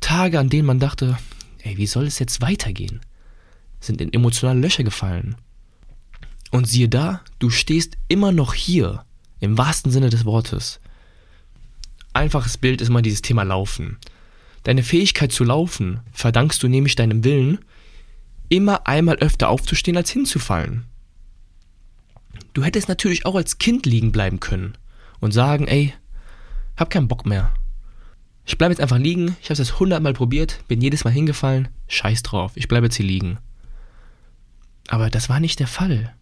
Tage, 0.01 0.39
an 0.39 0.49
denen 0.49 0.65
man 0.65 0.79
dachte, 0.79 1.19
ey, 1.61 1.77
wie 1.77 1.85
soll 1.85 2.07
es 2.07 2.17
jetzt 2.17 2.41
weitergehen? 2.41 3.01
Sind 3.79 4.01
in 4.01 4.11
emotionale 4.11 4.59
Löcher 4.59 4.83
gefallen. 4.83 5.35
Und 6.49 6.67
siehe 6.67 6.89
da, 6.89 7.21
du 7.37 7.51
stehst 7.51 7.95
immer 8.07 8.31
noch 8.31 8.55
hier, 8.55 9.05
im 9.39 9.55
wahrsten 9.59 9.91
Sinne 9.91 10.09
des 10.09 10.25
Wortes. 10.25 10.79
Einfaches 12.13 12.57
Bild 12.57 12.81
ist 12.81 12.89
mal 12.89 13.03
dieses 13.03 13.21
Thema 13.21 13.43
Laufen. 13.43 13.99
Deine 14.63 14.83
Fähigkeit 14.83 15.31
zu 15.31 15.43
laufen 15.43 16.01
verdankst 16.11 16.61
du 16.61 16.67
nämlich 16.67 16.95
deinem 16.95 17.23
Willen, 17.23 17.59
immer 18.49 18.87
einmal 18.87 19.17
öfter 19.17 19.49
aufzustehen 19.49 19.97
als 19.97 20.09
hinzufallen. 20.09 20.85
Du 22.53 22.63
hättest 22.63 22.89
natürlich 22.89 23.25
auch 23.25 23.35
als 23.35 23.57
Kind 23.57 23.85
liegen 23.85 24.11
bleiben 24.11 24.39
können 24.39 24.77
und 25.19 25.31
sagen, 25.31 25.67
ey, 25.67 25.93
hab 26.75 26.89
keinen 26.89 27.07
Bock 27.07 27.25
mehr. 27.25 27.53
Ich 28.45 28.57
bleibe 28.57 28.73
jetzt 28.73 28.81
einfach 28.81 28.97
liegen, 28.97 29.37
ich 29.41 29.49
habe 29.49 29.53
es 29.53 29.59
jetzt 29.59 29.79
hundertmal 29.79 30.13
probiert, 30.13 30.63
bin 30.67 30.81
jedes 30.81 31.03
Mal 31.03 31.11
hingefallen, 31.11 31.67
scheiß 31.87 32.23
drauf, 32.23 32.53
ich 32.55 32.67
bleibe 32.67 32.87
jetzt 32.87 32.95
hier 32.95 33.05
liegen. 33.05 33.37
Aber 34.87 35.11
das 35.11 35.29
war 35.29 35.39
nicht 35.39 35.59
der 35.59 35.67
Fall. 35.67 36.15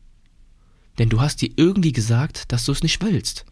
Denn 0.99 1.09
du 1.09 1.21
hast 1.21 1.41
dir 1.41 1.49
irgendwie 1.55 1.93
gesagt, 1.93 2.51
dass 2.51 2.65
du 2.65 2.73
es 2.73 2.83
nicht 2.83 3.01
willst. 3.01 3.45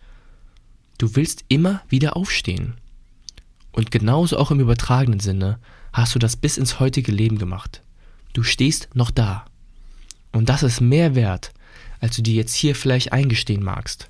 Du 0.97 1.15
willst 1.15 1.45
immer 1.47 1.81
wieder 1.87 2.17
aufstehen. 2.17 2.75
Und 3.75 3.91
genauso 3.91 4.37
auch 4.37 4.51
im 4.51 4.61
übertragenen 4.61 5.19
Sinne 5.19 5.59
hast 5.91 6.15
du 6.15 6.19
das 6.19 6.37
bis 6.37 6.57
ins 6.57 6.79
heutige 6.79 7.11
Leben 7.11 7.37
gemacht. 7.37 7.83
Du 8.31 8.41
stehst 8.41 8.87
noch 8.93 9.11
da. 9.11 9.43
Und 10.31 10.47
das 10.47 10.63
ist 10.63 10.79
mehr 10.79 11.13
wert, 11.13 11.51
als 11.99 12.15
du 12.15 12.21
dir 12.21 12.35
jetzt 12.35 12.55
hier 12.55 12.73
vielleicht 12.73 13.11
eingestehen 13.11 13.61
magst. 13.61 14.07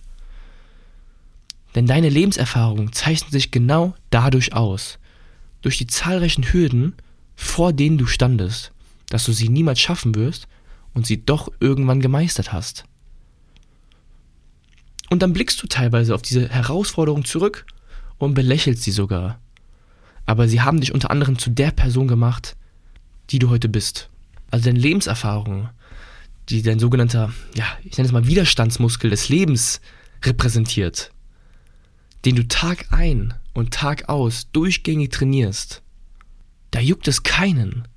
Denn 1.73 1.87
deine 1.87 2.09
Lebenserfahrung 2.09 2.93
zeichnet 2.93 3.31
sich 3.31 3.49
genau 3.49 3.95
dadurch 4.11 4.53
aus. 4.53 4.99
Durch 5.63 5.79
die 5.79 5.87
zahlreichen 5.87 6.43
Hürden, 6.43 6.93
vor 7.35 7.73
denen 7.73 7.97
du 7.97 8.05
standest, 8.05 8.71
dass 9.09 9.25
du 9.25 9.31
sie 9.31 9.49
niemals 9.49 9.79
schaffen 9.79 10.13
wirst 10.13 10.47
und 10.93 11.07
sie 11.07 11.25
doch 11.25 11.51
irgendwann 11.59 12.01
gemeistert 12.01 12.53
hast. 12.53 12.85
Und 15.09 15.23
dann 15.23 15.33
blickst 15.33 15.61
du 15.63 15.65
teilweise 15.65 16.13
auf 16.13 16.21
diese 16.21 16.49
Herausforderung 16.49 17.25
zurück 17.25 17.65
und 18.19 18.35
belächelst 18.35 18.83
sie 18.83 18.91
sogar. 18.91 19.39
Aber 20.25 20.47
sie 20.47 20.61
haben 20.61 20.79
dich 20.79 20.93
unter 20.93 21.11
anderem 21.11 21.37
zu 21.37 21.49
der 21.49 21.71
Person 21.71 22.07
gemacht, 22.07 22.55
die 23.29 23.39
du 23.39 23.49
heute 23.49 23.69
bist. 23.69 24.09
Also 24.51 24.65
deine 24.65 24.79
Lebenserfahrung, 24.79 25.69
die 26.49 26.61
dein 26.61 26.79
sogenannter, 26.79 27.33
ja, 27.55 27.65
ich 27.83 27.97
nenne 27.97 28.07
es 28.07 28.13
mal 28.13 28.27
Widerstandsmuskel 28.27 29.09
des 29.09 29.29
Lebens 29.29 29.81
repräsentiert, 30.23 31.11
den 32.23 32.35
du 32.35 32.47
Tag 32.47 32.87
ein 32.91 33.33
und 33.53 33.71
Tag 33.71 34.09
aus 34.09 34.47
durchgängig 34.51 35.11
trainierst, 35.11 35.81
da 36.71 36.79
juckt 36.79 37.07
es 37.07 37.23
keinen, 37.23 37.87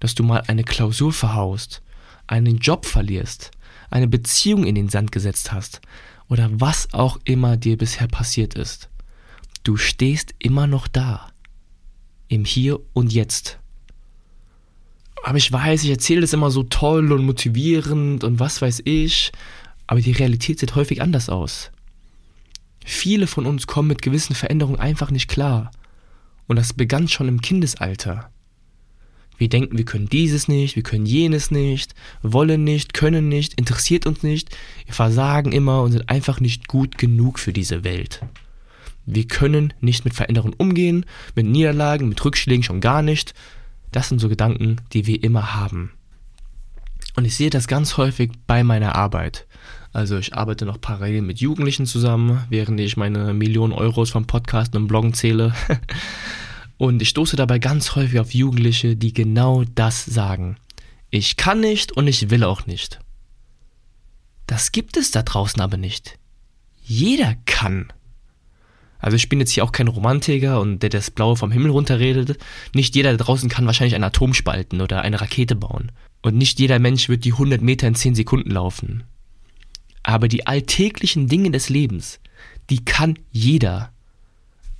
dass 0.00 0.14
du 0.14 0.22
mal 0.22 0.42
eine 0.46 0.64
Klausur 0.64 1.12
verhaust, 1.12 1.82
einen 2.26 2.58
Job 2.58 2.86
verlierst, 2.86 3.50
eine 3.90 4.08
Beziehung 4.08 4.64
in 4.64 4.74
den 4.74 4.88
Sand 4.88 5.12
gesetzt 5.12 5.52
hast 5.52 5.80
oder 6.28 6.48
was 6.52 6.92
auch 6.92 7.18
immer 7.24 7.56
dir 7.56 7.76
bisher 7.76 8.08
passiert 8.08 8.54
ist. 8.54 8.88
Du 9.64 9.76
stehst 9.76 10.34
immer 10.38 10.66
noch 10.66 10.88
da, 10.88 11.31
im 12.28 12.44
Hier 12.44 12.80
und 12.92 13.12
Jetzt. 13.12 13.58
Aber 15.24 15.38
ich 15.38 15.52
weiß, 15.52 15.84
ich 15.84 15.90
erzähle 15.90 16.22
das 16.22 16.32
immer 16.32 16.50
so 16.50 16.64
toll 16.64 17.12
und 17.12 17.24
motivierend 17.24 18.24
und 18.24 18.40
was 18.40 18.60
weiß 18.60 18.82
ich, 18.84 19.32
aber 19.86 20.00
die 20.00 20.12
Realität 20.12 20.58
sieht 20.58 20.74
häufig 20.74 21.00
anders 21.00 21.28
aus. 21.28 21.70
Viele 22.84 23.26
von 23.26 23.46
uns 23.46 23.66
kommen 23.66 23.88
mit 23.88 24.02
gewissen 24.02 24.34
Veränderungen 24.34 24.80
einfach 24.80 25.10
nicht 25.10 25.28
klar. 25.28 25.70
Und 26.48 26.56
das 26.56 26.72
begann 26.72 27.08
schon 27.08 27.28
im 27.28 27.40
Kindesalter. 27.40 28.30
Wir 29.38 29.48
denken, 29.48 29.78
wir 29.78 29.84
können 29.84 30.08
dieses 30.08 30.48
nicht, 30.48 30.76
wir 30.76 30.82
können 30.82 31.06
jenes 31.06 31.50
nicht, 31.50 31.94
wollen 32.22 32.64
nicht, 32.64 32.94
können 32.94 33.28
nicht, 33.28 33.54
interessiert 33.54 34.06
uns 34.06 34.22
nicht, 34.22 34.56
wir 34.86 34.94
versagen 34.94 35.52
immer 35.52 35.82
und 35.82 35.92
sind 35.92 36.08
einfach 36.08 36.40
nicht 36.40 36.68
gut 36.68 36.98
genug 36.98 37.38
für 37.38 37.52
diese 37.52 37.82
Welt. 37.84 38.20
Wir 39.04 39.26
können 39.26 39.72
nicht 39.80 40.04
mit 40.04 40.14
Veränderungen 40.14 40.54
umgehen, 40.56 41.06
mit 41.34 41.46
Niederlagen, 41.46 42.08
mit 42.08 42.24
Rückschlägen 42.24 42.62
schon 42.62 42.80
gar 42.80 43.02
nicht 43.02 43.34
das 43.92 44.08
sind 44.08 44.18
so 44.18 44.28
Gedanken, 44.28 44.80
die 44.92 45.06
wir 45.06 45.22
immer 45.22 45.54
haben. 45.54 45.92
Und 47.14 47.26
ich 47.26 47.36
sehe 47.36 47.50
das 47.50 47.68
ganz 47.68 47.98
häufig 47.98 48.32
bei 48.46 48.64
meiner 48.64 48.96
Arbeit. 48.96 49.46
Also 49.92 50.16
ich 50.16 50.34
arbeite 50.34 50.64
noch 50.64 50.80
parallel 50.80 51.20
mit 51.20 51.40
Jugendlichen 51.40 51.84
zusammen, 51.84 52.42
während 52.48 52.80
ich 52.80 52.96
meine 52.96 53.34
Millionen 53.34 53.74
Euros 53.74 54.10
vom 54.10 54.26
Podcast 54.26 54.74
und 54.74 54.88
Bloggen 54.88 55.12
zähle. 55.12 55.54
Und 56.78 57.00
ich 57.00 57.10
stoße 57.10 57.36
dabei 57.36 57.60
ganz 57.60 57.94
häufig 57.94 58.18
auf 58.18 58.34
Jugendliche, 58.34 58.96
die 58.96 59.12
genau 59.12 59.62
das 59.76 60.04
sagen. 60.04 60.56
Ich 61.10 61.36
kann 61.36 61.60
nicht 61.60 61.92
und 61.92 62.08
ich 62.08 62.30
will 62.30 62.42
auch 62.42 62.66
nicht. 62.66 62.98
Das 64.48 64.72
gibt 64.72 64.96
es 64.96 65.12
da 65.12 65.22
draußen 65.22 65.60
aber 65.60 65.76
nicht. 65.76 66.18
Jeder 66.82 67.36
kann. 67.44 67.92
Also 69.02 69.16
ich 69.16 69.28
bin 69.28 69.40
jetzt 69.40 69.50
hier 69.50 69.64
auch 69.64 69.72
kein 69.72 69.88
Romantiker 69.88 70.60
und 70.60 70.78
der 70.78 70.88
das 70.88 71.10
Blaue 71.10 71.36
vom 71.36 71.50
Himmel 71.50 71.72
runterredet. 71.72 72.38
Nicht 72.72 72.94
jeder 72.94 73.10
da 73.10 73.22
draußen 73.22 73.48
kann 73.48 73.66
wahrscheinlich 73.66 73.96
einen 73.96 74.04
Atom 74.04 74.32
spalten 74.32 74.80
oder 74.80 75.02
eine 75.02 75.20
Rakete 75.20 75.56
bauen. 75.56 75.90
Und 76.22 76.36
nicht 76.36 76.60
jeder 76.60 76.78
Mensch 76.78 77.08
wird 77.08 77.24
die 77.24 77.32
100 77.32 77.60
Meter 77.60 77.88
in 77.88 77.96
10 77.96 78.14
Sekunden 78.14 78.52
laufen. 78.52 79.02
Aber 80.04 80.28
die 80.28 80.46
alltäglichen 80.46 81.26
Dinge 81.26 81.50
des 81.50 81.68
Lebens, 81.68 82.20
die 82.70 82.84
kann 82.84 83.18
jeder. 83.32 83.92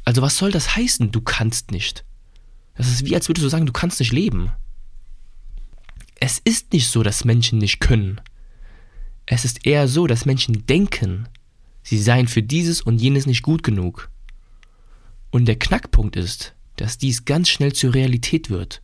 Also 0.04 0.22
was 0.22 0.38
soll 0.38 0.52
das 0.52 0.76
heißen, 0.76 1.10
du 1.10 1.20
kannst 1.20 1.72
nicht? 1.72 2.04
Das 2.76 2.88
ist 2.88 3.04
wie 3.04 3.16
als 3.16 3.28
würdest 3.28 3.44
du 3.44 3.48
sagen, 3.48 3.66
du 3.66 3.72
kannst 3.72 3.98
nicht 3.98 4.12
leben. 4.12 4.52
Es 6.20 6.38
ist 6.38 6.72
nicht 6.72 6.86
so, 6.86 7.02
dass 7.02 7.24
Menschen 7.24 7.58
nicht 7.58 7.80
können. 7.80 8.20
Es 9.26 9.44
ist 9.44 9.66
eher 9.66 9.88
so, 9.88 10.06
dass 10.06 10.26
Menschen 10.26 10.64
denken, 10.66 11.26
sie 11.82 12.00
seien 12.00 12.28
für 12.28 12.42
dieses 12.42 12.82
und 12.82 13.00
jenes 13.00 13.26
nicht 13.26 13.42
gut 13.42 13.64
genug. 13.64 14.11
Und 15.32 15.46
der 15.46 15.58
Knackpunkt 15.58 16.14
ist, 16.14 16.54
dass 16.76 16.98
dies 16.98 17.24
ganz 17.24 17.48
schnell 17.48 17.72
zur 17.72 17.94
Realität 17.94 18.50
wird 18.50 18.82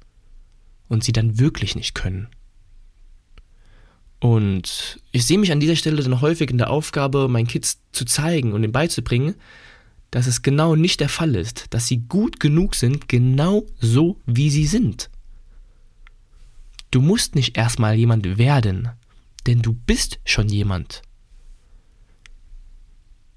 und 0.89 1.05
sie 1.05 1.13
dann 1.13 1.39
wirklich 1.39 1.77
nicht 1.77 1.95
können. 1.95 2.29
Und 4.19 4.99
ich 5.13 5.27
sehe 5.27 5.39
mich 5.39 5.53
an 5.53 5.61
dieser 5.61 5.77
Stelle 5.77 6.03
dann 6.03 6.21
häufig 6.21 6.51
in 6.51 6.59
der 6.59 6.71
Aufgabe, 6.71 7.29
meinen 7.29 7.47
Kids 7.47 7.81
zu 7.93 8.05
zeigen 8.05 8.53
und 8.53 8.65
ihnen 8.65 8.73
beizubringen, 8.73 9.35
dass 10.11 10.27
es 10.27 10.41
genau 10.41 10.75
nicht 10.75 11.01
der 11.01 11.11
Fall 11.11 11.37
ist, 11.37 11.67
dass 11.71 11.87
sie 11.87 11.99
gut 12.09 12.41
genug 12.41 12.75
sind, 12.75 13.09
genau 13.09 13.67
so 13.79 14.19
wie 14.25 14.49
sie 14.49 14.67
sind. 14.67 15.11
Du 16.91 17.03
musst 17.03 17.35
nicht 17.35 17.59
erstmal 17.59 17.95
jemand 17.95 18.39
werden, 18.39 18.89
denn 19.47 19.61
du 19.61 19.75
bist 19.75 20.19
schon 20.25 20.49
jemand. 20.49 21.03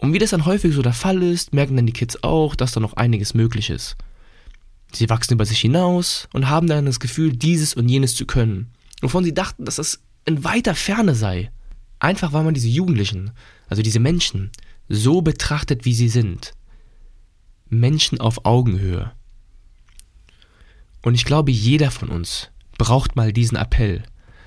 Und 0.02 0.14
wie 0.14 0.20
das 0.20 0.32
dann 0.32 0.46
häufig 0.46 0.74
so 0.74 0.82
der 0.82 0.94
Fall 0.94 1.22
ist, 1.22 1.54
merken 1.54 1.76
dann 1.76 1.86
die 1.86 1.94
Kids 1.94 2.24
auch, 2.24 2.56
dass 2.56 2.72
da 2.72 2.80
noch 2.80 2.94
einiges 2.94 3.36
möglich 3.36 3.70
ist. 3.70 3.96
Sie 4.92 5.08
wachsen 5.10 5.36
über 5.36 5.46
sich 5.46 5.60
hinaus 5.60 6.28
und 6.34 6.50
haben 6.50 6.68
dann 6.68 6.88
das 6.88 7.00
Gefühl, 7.00 7.32
dieses 7.32 7.76
und 7.76 7.88
jenes 7.88 8.16
zu 8.16 8.26
können, 8.26 8.72
wovon 9.02 9.24
sie 9.24 9.34
dachten, 9.34 9.64
dass 9.64 9.76
das 9.76 10.02
in 10.26 10.44
weiter 10.44 10.74
Ferne 10.76 11.14
sei. 11.14 11.52
Einfach 12.00 12.34
weil 12.34 12.44
man 12.44 12.56
diese 12.56 12.68
Jugendlichen, 12.68 13.32
also 13.70 13.84
diese 13.84 14.00
Menschen, 14.00 14.52
so 14.90 15.22
betrachtet, 15.22 15.86
wie 15.86 15.94
sie 15.94 16.10
sind. 16.10 16.54
Menschen 17.70 18.20
auf 18.20 18.44
Augenhöhe. 18.44 19.12
Und 21.04 21.14
ich 21.14 21.26
glaube, 21.26 21.52
jeder 21.52 21.92
von 21.92 22.10
uns 22.10 22.50
braucht 22.78 23.16
mal 23.16 23.32
diesen 23.32 23.56
Appell 23.56 24.04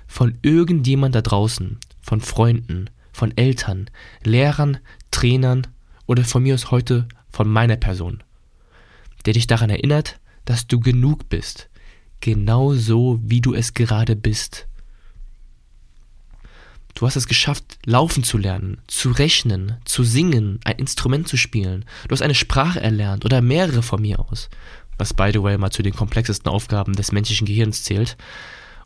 von 0.09 0.37
irgendjemand 0.43 1.15
da 1.15 1.23
draußen, 1.23 1.79
von 2.03 2.21
Freunden, 2.21 2.91
von 3.13 3.37
Eltern, 3.37 3.89
Lehrern, 4.25 4.79
Trainern 5.15 5.69
oder 6.07 6.25
von 6.25 6.43
mir 6.43 6.55
aus 6.55 6.71
heute 6.71 7.07
von 7.31 7.49
meiner 7.49 7.77
Person, 7.77 8.23
der 9.25 9.33
dich 9.33 9.47
daran 9.47 9.71
erinnert, 9.71 10.19
dass 10.45 10.67
du 10.67 10.81
genug 10.81 11.29
bist, 11.29 11.69
genau 12.21 12.75
so, 12.75 13.21
wie 13.23 13.41
du 13.41 13.55
es 13.55 13.75
gerade 13.75 14.17
bist. 14.17 14.67
Du 16.95 17.07
hast 17.07 17.17
es 17.17 17.29
geschafft, 17.29 17.79
laufen 17.87 18.25
zu 18.25 18.39
lernen, 18.39 18.79
zu 18.87 19.11
rechnen, 19.13 19.77
zu 19.85 20.05
singen, 20.05 20.61
ein 20.65 20.77
Instrument 20.77 21.29
zu 21.29 21.37
spielen. 21.37 21.85
Du 22.09 22.13
hast 22.13 22.23
eine 22.23 22.35
Sprache 22.35 22.81
erlernt 22.81 23.25
oder 23.25 23.41
mehrere 23.41 23.83
von 23.83 24.03
mir 24.03 24.19
aus, 24.19 24.49
was 24.99 25.15
by 25.15 25.31
the 25.33 25.43
way 25.43 25.57
mal 25.59 25.71
zu 25.71 25.83
den 25.83 25.95
komplexesten 25.95 26.51
Aufgaben 26.51 26.95
des 26.95 27.13
menschlichen 27.13 27.47
Gehirns 27.47 27.85
zählt. 27.85 28.17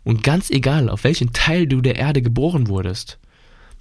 Und 0.04 0.22
ganz 0.22 0.50
egal, 0.50 0.88
auf 0.88 1.04
welchen 1.04 1.32
Teil 1.32 1.66
du 1.66 1.80
der 1.80 1.96
Erde 1.96 2.22
geboren 2.22 2.68
wurdest, 2.68 3.18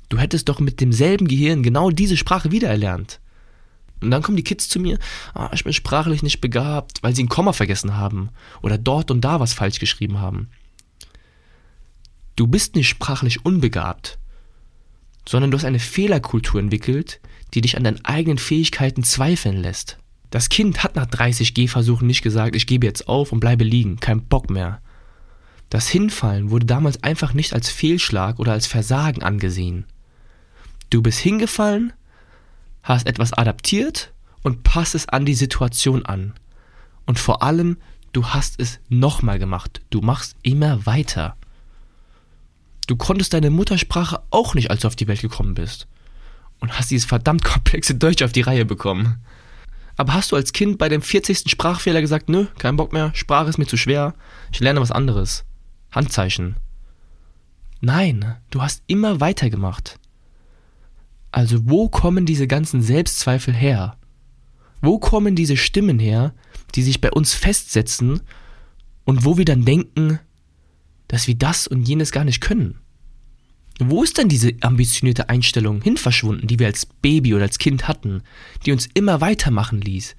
Du 0.09 0.17
hättest 0.17 0.49
doch 0.49 0.59
mit 0.59 0.79
demselben 0.79 1.27
Gehirn 1.27 1.63
genau 1.63 1.89
diese 1.89 2.17
Sprache 2.17 2.51
wiedererlernt. 2.51 3.19
Und 4.01 4.11
dann 4.11 4.21
kommen 4.21 4.37
die 4.37 4.43
Kids 4.43 4.69
zu 4.69 4.79
mir, 4.79 4.99
ah, 5.33 5.49
ich 5.53 5.63
bin 5.63 5.73
sprachlich 5.73 6.21
nicht 6.21 6.39
begabt, 6.39 7.01
weil 7.01 7.15
sie 7.15 7.23
ein 7.23 7.29
Komma 7.29 7.51
vergessen 7.51 7.95
haben 7.95 8.29
oder 8.61 8.77
dort 8.77 9.09
und 9.11 9.21
da 9.21 9.39
was 9.39 9.53
falsch 9.53 9.79
geschrieben 9.79 10.19
haben. 10.19 10.49
Du 12.35 12.45
bist 12.47 12.75
nicht 12.75 12.87
sprachlich 12.87 13.43
unbegabt. 13.45 14.19
sondern 15.27 15.51
du 15.51 15.57
hast 15.57 15.65
eine 15.65 15.79
Fehlerkultur 15.79 16.59
entwickelt, 16.59 17.19
die 17.53 17.61
dich 17.61 17.75
an 17.75 17.83
deinen 17.83 18.05
eigenen 18.05 18.37
Fähigkeiten 18.37 19.03
zweifeln 19.03 19.57
lässt. 19.57 19.97
Das 20.29 20.47
Kind 20.49 20.83
hat 20.83 20.95
nach 20.95 21.05
30 21.05 21.53
Gehversuchen 21.53 22.07
nicht 22.07 22.21
gesagt, 22.21 22.55
ich 22.55 22.67
gebe 22.67 22.85
jetzt 22.85 23.09
auf 23.09 23.31
und 23.31 23.39
bleibe 23.39 23.63
liegen, 23.63 23.99
kein 23.99 24.23
Bock 24.23 24.49
mehr. 24.49 24.81
Das 25.69 25.89
Hinfallen 25.89 26.49
wurde 26.49 26.65
damals 26.65 27.03
einfach 27.03 27.33
nicht 27.33 27.53
als 27.53 27.69
Fehlschlag 27.69 28.39
oder 28.39 28.53
als 28.53 28.67
Versagen 28.67 29.21
angesehen. 29.21 29.85
Du 30.89 31.01
bist 31.01 31.19
hingefallen, 31.19 31.93
hast 32.83 33.07
etwas 33.07 33.33
adaptiert 33.33 34.13
und 34.43 34.63
passt 34.63 34.95
es 34.95 35.09
an 35.09 35.25
die 35.25 35.33
Situation 35.33 36.05
an. 36.05 36.33
Und 37.05 37.19
vor 37.19 37.43
allem, 37.43 37.77
du 38.13 38.27
hast 38.27 38.59
es 38.59 38.79
nochmal 38.89 39.39
gemacht. 39.39 39.81
Du 39.89 40.01
machst 40.01 40.35
immer 40.43 40.85
weiter. 40.85 41.35
Du 42.87 42.95
konntest 42.95 43.33
deine 43.33 43.49
Muttersprache 43.49 44.21
auch 44.29 44.55
nicht, 44.55 44.71
als 44.71 44.81
du 44.81 44.87
auf 44.87 44.95
die 44.95 45.07
Welt 45.07 45.21
gekommen 45.21 45.55
bist. 45.55 45.87
Und 46.59 46.77
hast 46.77 46.89
dieses 46.89 47.05
verdammt 47.05 47.43
komplexe 47.43 47.95
Deutsch 47.95 48.23
auf 48.23 48.31
die 48.31 48.41
Reihe 48.41 48.65
bekommen. 48.65 49.21
Aber 49.97 50.13
hast 50.13 50.31
du 50.31 50.35
als 50.35 50.53
Kind 50.53 50.77
bei 50.77 50.89
dem 50.89 51.01
40. 51.01 51.49
Sprachfehler 51.49 52.01
gesagt, 52.01 52.29
nö, 52.29 52.45
kein 52.59 52.77
Bock 52.77 52.93
mehr, 52.93 53.11
Sprache 53.15 53.49
ist 53.49 53.57
mir 53.57 53.65
zu 53.65 53.77
schwer, 53.77 54.13
ich 54.51 54.59
lerne 54.59 54.79
was 54.79 54.91
anderes. 54.91 55.43
Handzeichen. 55.91 56.55
Nein, 57.81 58.37
du 58.51 58.61
hast 58.61 58.83
immer 58.87 59.19
weitergemacht. 59.19 59.99
Also 61.31 61.69
wo 61.69 61.89
kommen 61.89 62.25
diese 62.25 62.47
ganzen 62.47 62.81
Selbstzweifel 62.81 63.53
her? 63.53 63.97
Wo 64.81 64.99
kommen 64.99 65.35
diese 65.35 65.57
Stimmen 65.57 65.99
her, 65.99 66.33
die 66.75 66.83
sich 66.83 67.01
bei 67.01 67.11
uns 67.11 67.33
festsetzen 67.33 68.21
und 69.05 69.25
wo 69.25 69.37
wir 69.37 69.45
dann 69.45 69.65
denken, 69.65 70.19
dass 71.07 71.27
wir 71.27 71.35
das 71.35 71.67
und 71.67 71.87
jenes 71.87 72.11
gar 72.11 72.23
nicht 72.23 72.41
können? 72.41 72.79
Wo 73.79 74.03
ist 74.03 74.17
denn 74.17 74.27
diese 74.27 74.53
ambitionierte 74.61 75.29
Einstellung 75.29 75.81
hin 75.81 75.97
verschwunden, 75.97 76.47
die 76.47 76.57
wir 76.57 76.67
als 76.67 76.85
Baby 76.85 77.35
oder 77.35 77.43
als 77.43 77.59
Kind 77.59 77.87
hatten, 77.87 78.23
die 78.65 78.71
uns 78.71 78.87
immer 78.93 79.21
weitermachen 79.21 79.81
ließ? 79.81 80.15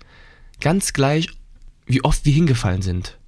Ganz 0.61 0.93
gleich, 0.93 1.29
wie 1.87 2.05
oft 2.05 2.25
wir 2.25 2.33
hingefallen 2.33 2.83
sind. 2.83 3.19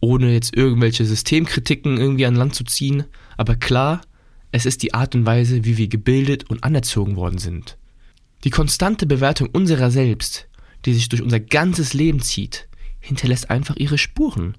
Ohne 0.00 0.32
jetzt 0.32 0.56
irgendwelche 0.56 1.04
Systemkritiken 1.04 1.98
irgendwie 1.98 2.26
an 2.26 2.36
Land 2.36 2.54
zu 2.54 2.64
ziehen, 2.64 3.04
aber 3.36 3.56
klar, 3.56 4.00
es 4.52 4.66
ist 4.66 4.82
die 4.82 4.94
Art 4.94 5.14
und 5.14 5.26
Weise, 5.26 5.64
wie 5.64 5.76
wir 5.76 5.88
gebildet 5.88 6.50
und 6.50 6.64
anerzogen 6.64 7.16
worden 7.16 7.38
sind. 7.38 7.76
Die 8.44 8.50
konstante 8.50 9.06
Bewertung 9.06 9.48
unserer 9.52 9.90
selbst, 9.90 10.48
die 10.84 10.94
sich 10.94 11.08
durch 11.08 11.22
unser 11.22 11.40
ganzes 11.40 11.92
Leben 11.92 12.20
zieht, 12.20 12.68
hinterlässt 13.00 13.50
einfach 13.50 13.76
ihre 13.76 13.98
Spuren. 13.98 14.56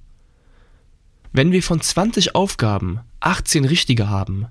Wenn 1.34 1.52
wir 1.52 1.64
von 1.64 1.82
20 1.82 2.36
Aufgaben 2.36 3.00
18 3.20 3.66
richtige 3.66 4.10
haben, 4.10 4.48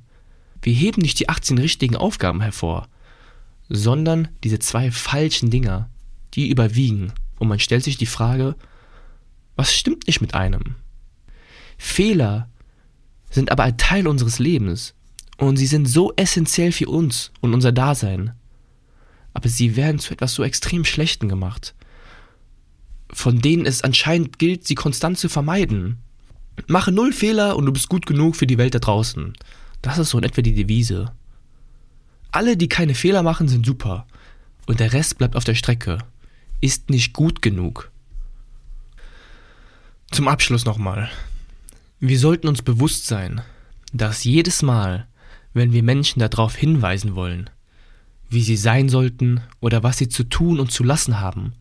wir 0.63 0.73
heben 0.73 1.01
nicht 1.01 1.19
die 1.21 1.29
18 1.29 1.59
richtigen 1.59 1.97
Aufgaben 1.97 2.41
hervor, 2.41 2.89
sondern 3.69 4.29
diese 4.43 4.59
zwei 4.59 4.91
falschen 4.91 5.51
Dinger, 5.51 5.89
die 6.35 6.49
überwiegen 6.49 7.13
und 7.39 7.49
man 7.49 7.59
stellt 7.59 7.85
sich 7.85 7.97
die 7.97 8.07
Frage, 8.07 8.57
was 9.57 9.75
stimmt 9.75 10.07
nicht 10.07 10.21
mit 10.21 10.35
einem? 10.35 10.77
Fehler 11.79 12.49
sind 13.31 13.51
aber 13.53 13.63
ein 13.63 13.79
Teil 13.79 14.07
unseres 14.07 14.39
Lebens 14.39 14.95
und 15.41 15.57
sie 15.57 15.67
sind 15.67 15.87
so 15.87 16.13
essentiell 16.17 16.71
für 16.71 16.89
uns 16.89 17.33
und 17.41 17.55
unser 17.55 17.73
Dasein. 17.73 18.35
Aber 19.33 19.49
sie 19.49 19.75
werden 19.75 19.99
zu 19.99 20.13
etwas 20.13 20.35
so 20.35 20.45
extrem 20.45 20.85
Schlechten 20.85 21.29
gemacht, 21.29 21.75
von 23.11 23.41
denen 23.41 23.65
es 23.65 23.83
anscheinend 23.83 24.39
gilt, 24.39 24.67
sie 24.67 24.75
konstant 24.75 25.19
zu 25.19 25.31
vermeiden. 25.31 25.99
Mache 26.67 26.93
null 26.93 27.15
Fehler 27.15 27.57
und 27.57 27.65
du 27.65 27.73
bist 27.73 27.89
gut 27.89 28.05
genug 28.05 28.37
für 28.37 28.47
die 28.47 28.59
Welt 28.59 28.75
da 28.75 28.81
draußen. 28.81 29.33
Das 29.81 29.97
ist 29.97 30.11
so 30.11 30.19
in 30.19 30.25
etwa 30.25 30.43
die 30.43 30.55
Devise. 30.55 31.11
Alle, 32.33 32.59
die 32.59 32.69
keine 32.69 32.95
Fehler 32.95 33.23
machen, 33.23 33.49
sind 33.49 33.65
super. 33.65 34.07
Und 34.67 34.79
der 34.79 34.93
Rest 34.93 35.17
bleibt 35.17 35.37
auf 35.37 35.45
der 35.45 35.55
Strecke. 35.55 35.99
Ist 36.61 36.91
nicht 36.91 37.15
gut 37.15 37.41
genug. 37.41 37.91
Zum 40.11 40.29
Abschluss 40.29 40.67
nochmal. 40.67 41.11
Wir 41.99 42.19
sollten 42.19 42.47
uns 42.47 42.61
bewusst 42.61 43.07
sein, 43.07 43.41
dass 43.93 44.25
jedes 44.25 44.61
Mal, 44.61 45.07
wenn 45.53 45.73
wir 45.73 45.83
Menschen 45.83 46.21
darauf 46.21 46.57
hinweisen 46.57 47.15
wollen, 47.15 47.51
wie 48.29 48.43
sie 48.43 48.57
sein 48.57 48.89
sollten 48.89 49.41
oder 49.61 49.83
was 49.83 49.99
sie 49.99 50.09
zu 50.09 50.25
tun 50.25 50.61
und 50.61 50.71
zu 50.71 50.85
lassen 50.85 51.21
haben, 51.21 51.55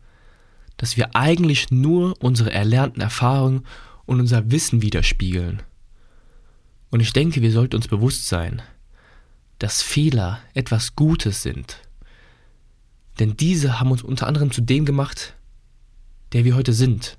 dass 0.76 0.96
wir 0.96 1.14
eigentlich 1.14 1.70
nur 1.70 2.14
unsere 2.22 2.52
erlernten 2.52 3.02
Erfahrungen 3.02 3.66
und 4.06 4.20
unser 4.20 4.50
Wissen 4.50 4.82
widerspiegeln. 4.82 5.62
Und 6.90 7.00
ich 7.00 7.12
denke, 7.12 7.42
wir 7.42 7.52
sollten 7.52 7.76
uns 7.76 7.88
bewusst 7.88 8.28
sein, 8.28 8.62
dass 9.58 9.82
Fehler 9.82 10.40
etwas 10.54 10.96
Gutes 10.96 11.42
sind. 11.42 11.76
Denn 13.18 13.36
diese 13.36 13.78
haben 13.78 13.90
uns 13.90 14.02
unter 14.02 14.26
anderem 14.26 14.50
zu 14.50 14.62
dem 14.62 14.84
gemacht, 14.84 15.34
der 16.32 16.44
wir 16.44 16.56
heute 16.56 16.72
sind. 16.72 17.18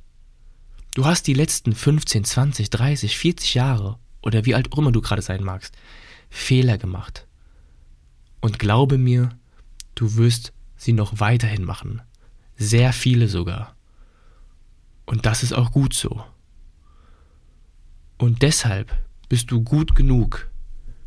Du 0.96 1.06
hast 1.06 1.28
die 1.28 1.34
letzten 1.34 1.74
15, 1.74 2.24
20, 2.24 2.70
30, 2.70 3.18
40 3.18 3.54
Jahre 3.54 3.98
oder 4.22 4.46
wie 4.46 4.56
alt 4.56 4.72
auch 4.74 4.78
immer 4.78 4.92
du 4.92 5.02
gerade 5.02 5.22
sein 5.22 5.44
magst, 5.44 5.76
Fehler 6.32 6.80
gemacht. 6.80 7.28
Und 8.40 8.58
glaube 8.58 8.98
mir, 8.98 9.30
du 9.94 10.16
wirst 10.16 10.54
sie 10.78 10.94
noch 10.94 11.20
weiterhin 11.20 11.64
machen. 11.64 12.02
Sehr 12.56 12.94
viele 12.94 13.28
sogar. 13.28 13.76
Und 15.06 15.28
das 15.28 15.44
ist 15.44 15.54
auch 15.54 15.72
gut 15.72 15.94
so. 15.94 16.24
Und 18.18 18.42
deshalb 18.42 18.98
bist 19.30 19.52
du 19.52 19.62
gut 19.62 19.94
genug 19.94 20.50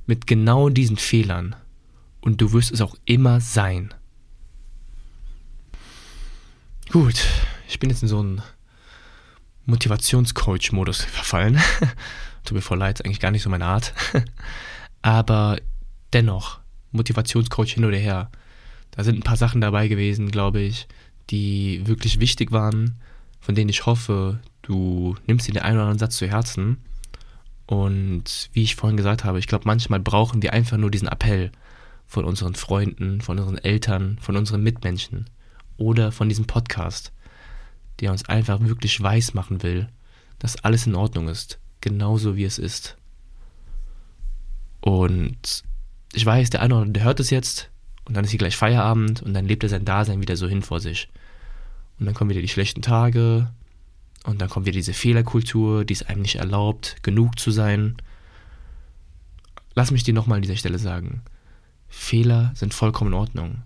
mit 0.07 0.27
genau 0.27 0.69
diesen 0.69 0.97
Fehlern. 0.97 1.57
Und 2.21 2.41
du 2.41 2.53
wirst 2.53 2.71
es 2.71 2.81
auch 2.81 2.97
immer 3.05 3.41
sein. 3.41 3.93
Gut, 6.91 7.25
ich 7.67 7.79
bin 7.79 7.91
jetzt 7.91 8.03
in 8.03 8.09
so 8.09 8.21
einen 8.21 8.43
Motivationscoach-Modus 9.67 11.03
verfallen. 11.03 11.59
Tut 12.45 12.57
mir 12.57 12.63
voll 12.63 12.79
leid, 12.79 13.01
ist 13.01 13.07
eigentlich 13.07 13.21
gar 13.21 13.31
nicht 13.31 13.43
so 13.43 13.51
meine 13.51 13.67
Art. 13.67 13.95
Aber 15.05 15.59
dennoch, 16.15 16.61
Motivationscoach 16.93 17.75
hin 17.75 17.85
oder 17.85 17.99
her. 17.99 18.31
Da 18.91 19.05
sind 19.05 19.19
ein 19.19 19.23
paar 19.23 19.37
Sachen 19.37 19.61
dabei 19.61 19.87
gewesen, 19.87 20.31
glaube 20.31 20.61
ich, 20.61 20.89
die 21.29 21.87
wirklich 21.87 22.21
wichtig 22.21 22.53
waren, 22.53 22.95
von 23.39 23.55
denen 23.55 23.69
ich 23.69 23.85
hoffe, 23.85 24.41
du 24.63 25.15
nimmst 25.27 25.47
dir 25.47 25.53
den 25.53 25.63
einen 25.63 25.77
oder 25.77 25.83
anderen 25.83 25.99
Satz 25.99 26.17
zu 26.17 26.27
Herzen. 26.27 26.79
Und 27.67 28.49
wie 28.55 28.63
ich 28.63 28.77
vorhin 28.77 28.97
gesagt 28.97 29.25
habe, 29.25 29.39
ich 29.39 29.47
glaube, 29.47 29.67
manchmal 29.67 30.01
brauchen 30.01 30.41
wir 30.41 30.55
einfach 30.55 30.79
nur 30.79 30.91
diesen 30.91 31.09
Appell 31.09 31.53
von 32.07 32.25
unseren 32.25 32.55
Freunden, 32.55 33.21
von 33.21 33.39
unseren 33.39 33.59
Eltern, 33.59 34.17
von 34.23 34.39
unseren 34.39 34.63
Mitmenschen 34.63 35.29
oder 35.77 36.13
von 36.13 36.31
diesem 36.31 36.47
Podcast, 36.47 37.13
der 38.01 38.11
uns 38.11 38.27
einfach 38.27 38.59
wirklich 38.61 38.99
weiß 39.03 39.35
machen 39.35 39.63
will, 39.63 39.87
dass 40.39 40.65
alles 40.65 40.87
in 40.87 40.95
Ordnung 40.95 41.29
ist, 41.29 41.59
genauso 41.83 42.37
wie 42.37 42.45
es 42.45 42.59
ist. 42.59 42.97
Und 44.85 45.63
ich 46.13 46.27
weiß, 46.27 46.51
der 46.51 46.61
eine 46.61 46.75
oder 46.75 46.83
andere 46.83 47.05
hört 47.05 47.19
es 47.19 47.31
jetzt 47.31 47.71
und 48.05 48.15
dann 48.15 48.25
ist 48.25 48.33
hier 48.33 48.39
gleich 48.39 48.55
Feierabend 48.55 49.23
und 49.23 49.33
dann 49.33 49.47
lebt 49.47 49.63
er 49.63 49.71
sein 49.71 49.87
Dasein 49.87 50.21
wieder 50.21 50.37
so 50.37 50.47
hin 50.47 50.61
vor 50.61 50.79
sich. 50.79 51.09
Und 51.99 52.05
dann 52.05 52.15
kommen 52.15 52.29
wieder 52.29 52.43
die 52.43 52.49
schlechten 52.49 52.83
Tage 52.83 53.51
und 54.25 54.43
dann 54.43 54.51
kommt 54.51 54.67
wieder 54.67 54.77
diese 54.77 54.93
Fehlerkultur, 54.93 55.87
die 55.87 55.95
es 55.95 56.03
einem 56.03 56.21
nicht 56.21 56.35
erlaubt, 56.35 56.97
genug 57.03 57.39
zu 57.39 57.51
sein. 57.51 57.97
Lass 59.75 59.91
mich 59.91 60.03
dir 60.03 60.13
nochmal 60.13 60.37
an 60.37 60.43
dieser 60.43 60.59
Stelle 60.59 60.79
sagen. 60.79 61.23
Fehler 61.89 62.53
sind 62.55 62.75
vollkommen 62.75 63.13
in 63.13 63.19
Ordnung. 63.19 63.63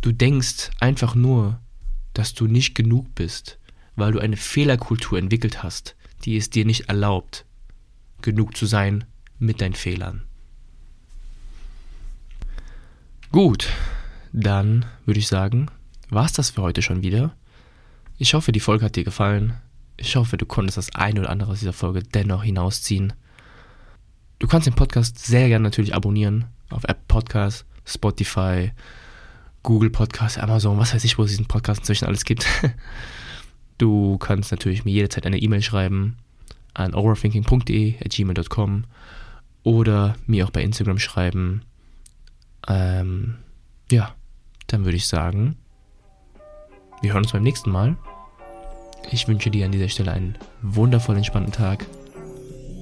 Du 0.00 0.12
denkst 0.12 0.70
einfach 0.78 1.16
nur, 1.16 1.58
dass 2.12 2.34
du 2.34 2.46
nicht 2.46 2.76
genug 2.76 3.16
bist, 3.16 3.58
weil 3.96 4.12
du 4.12 4.20
eine 4.20 4.36
Fehlerkultur 4.36 5.18
entwickelt 5.18 5.64
hast, 5.64 5.96
die 6.24 6.36
es 6.36 6.50
dir 6.50 6.64
nicht 6.64 6.88
erlaubt, 6.88 7.46
genug 8.22 8.56
zu 8.56 8.66
sein 8.66 9.06
mit 9.38 9.60
deinen 9.60 9.74
Fehlern. 9.74 10.22
Gut, 13.32 13.68
dann 14.32 14.86
würde 15.06 15.20
ich 15.20 15.26
sagen, 15.26 15.68
war 16.10 16.24
es 16.24 16.32
das 16.32 16.50
für 16.50 16.62
heute 16.62 16.82
schon 16.82 17.02
wieder. 17.02 17.34
Ich 18.18 18.34
hoffe, 18.34 18.52
die 18.52 18.60
Folge 18.60 18.84
hat 18.84 18.96
dir 18.96 19.04
gefallen. 19.04 19.54
Ich 19.96 20.16
hoffe, 20.16 20.36
du 20.36 20.46
konntest 20.46 20.78
das 20.78 20.94
eine 20.94 21.20
oder 21.20 21.30
andere 21.30 21.52
aus 21.52 21.58
dieser 21.58 21.72
Folge 21.72 22.02
dennoch 22.02 22.44
hinausziehen. 22.44 23.12
Du 24.38 24.46
kannst 24.46 24.66
den 24.66 24.74
Podcast 24.74 25.18
sehr 25.18 25.48
gerne 25.48 25.64
natürlich 25.64 25.94
abonnieren 25.94 26.44
auf 26.70 26.84
App 26.84 27.06
Podcast, 27.08 27.64
Spotify, 27.84 28.72
Google 29.62 29.90
Podcast, 29.90 30.38
Amazon, 30.38 30.78
was 30.78 30.94
weiß 30.94 31.04
ich, 31.04 31.18
wo 31.18 31.24
es 31.24 31.30
diesen 31.30 31.46
Podcast 31.46 31.80
inzwischen 31.80 32.06
alles 32.06 32.24
gibt. 32.24 32.46
Du 33.76 34.18
kannst 34.18 34.52
natürlich 34.52 34.84
mir 34.84 34.92
jederzeit 34.92 35.26
eine 35.26 35.38
E-Mail 35.38 35.60
schreiben 35.60 36.16
an 36.74 36.94
overthinking.de 36.94 37.96
at 37.98 38.10
gmail.com 38.10 38.84
oder 39.64 40.14
mir 40.26 40.46
auch 40.46 40.50
bei 40.50 40.62
Instagram 40.62 40.98
schreiben. 41.00 41.62
Ähm, 42.68 43.38
ja, 43.90 44.14
dann 44.68 44.84
würde 44.84 44.96
ich 44.96 45.08
sagen, 45.08 45.56
wir 47.02 47.12
hören 47.12 47.24
uns 47.24 47.32
beim 47.32 47.42
nächsten 47.42 47.70
Mal. 47.70 47.96
Ich 49.10 49.26
wünsche 49.28 49.50
dir 49.50 49.66
an 49.66 49.72
dieser 49.72 49.88
Stelle 49.88 50.12
einen 50.12 50.38
wundervoll 50.62 51.16
entspannten 51.16 51.52
Tag. 51.52 51.84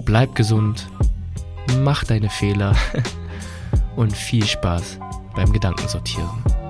Bleib 0.05 0.35
gesund, 0.35 0.88
mach 1.81 2.05
deine 2.05 2.31
Fehler 2.31 2.77
und 3.97 4.16
viel 4.16 4.45
Spaß 4.45 4.99
beim 5.35 5.53
Gedankensortieren. 5.53 6.62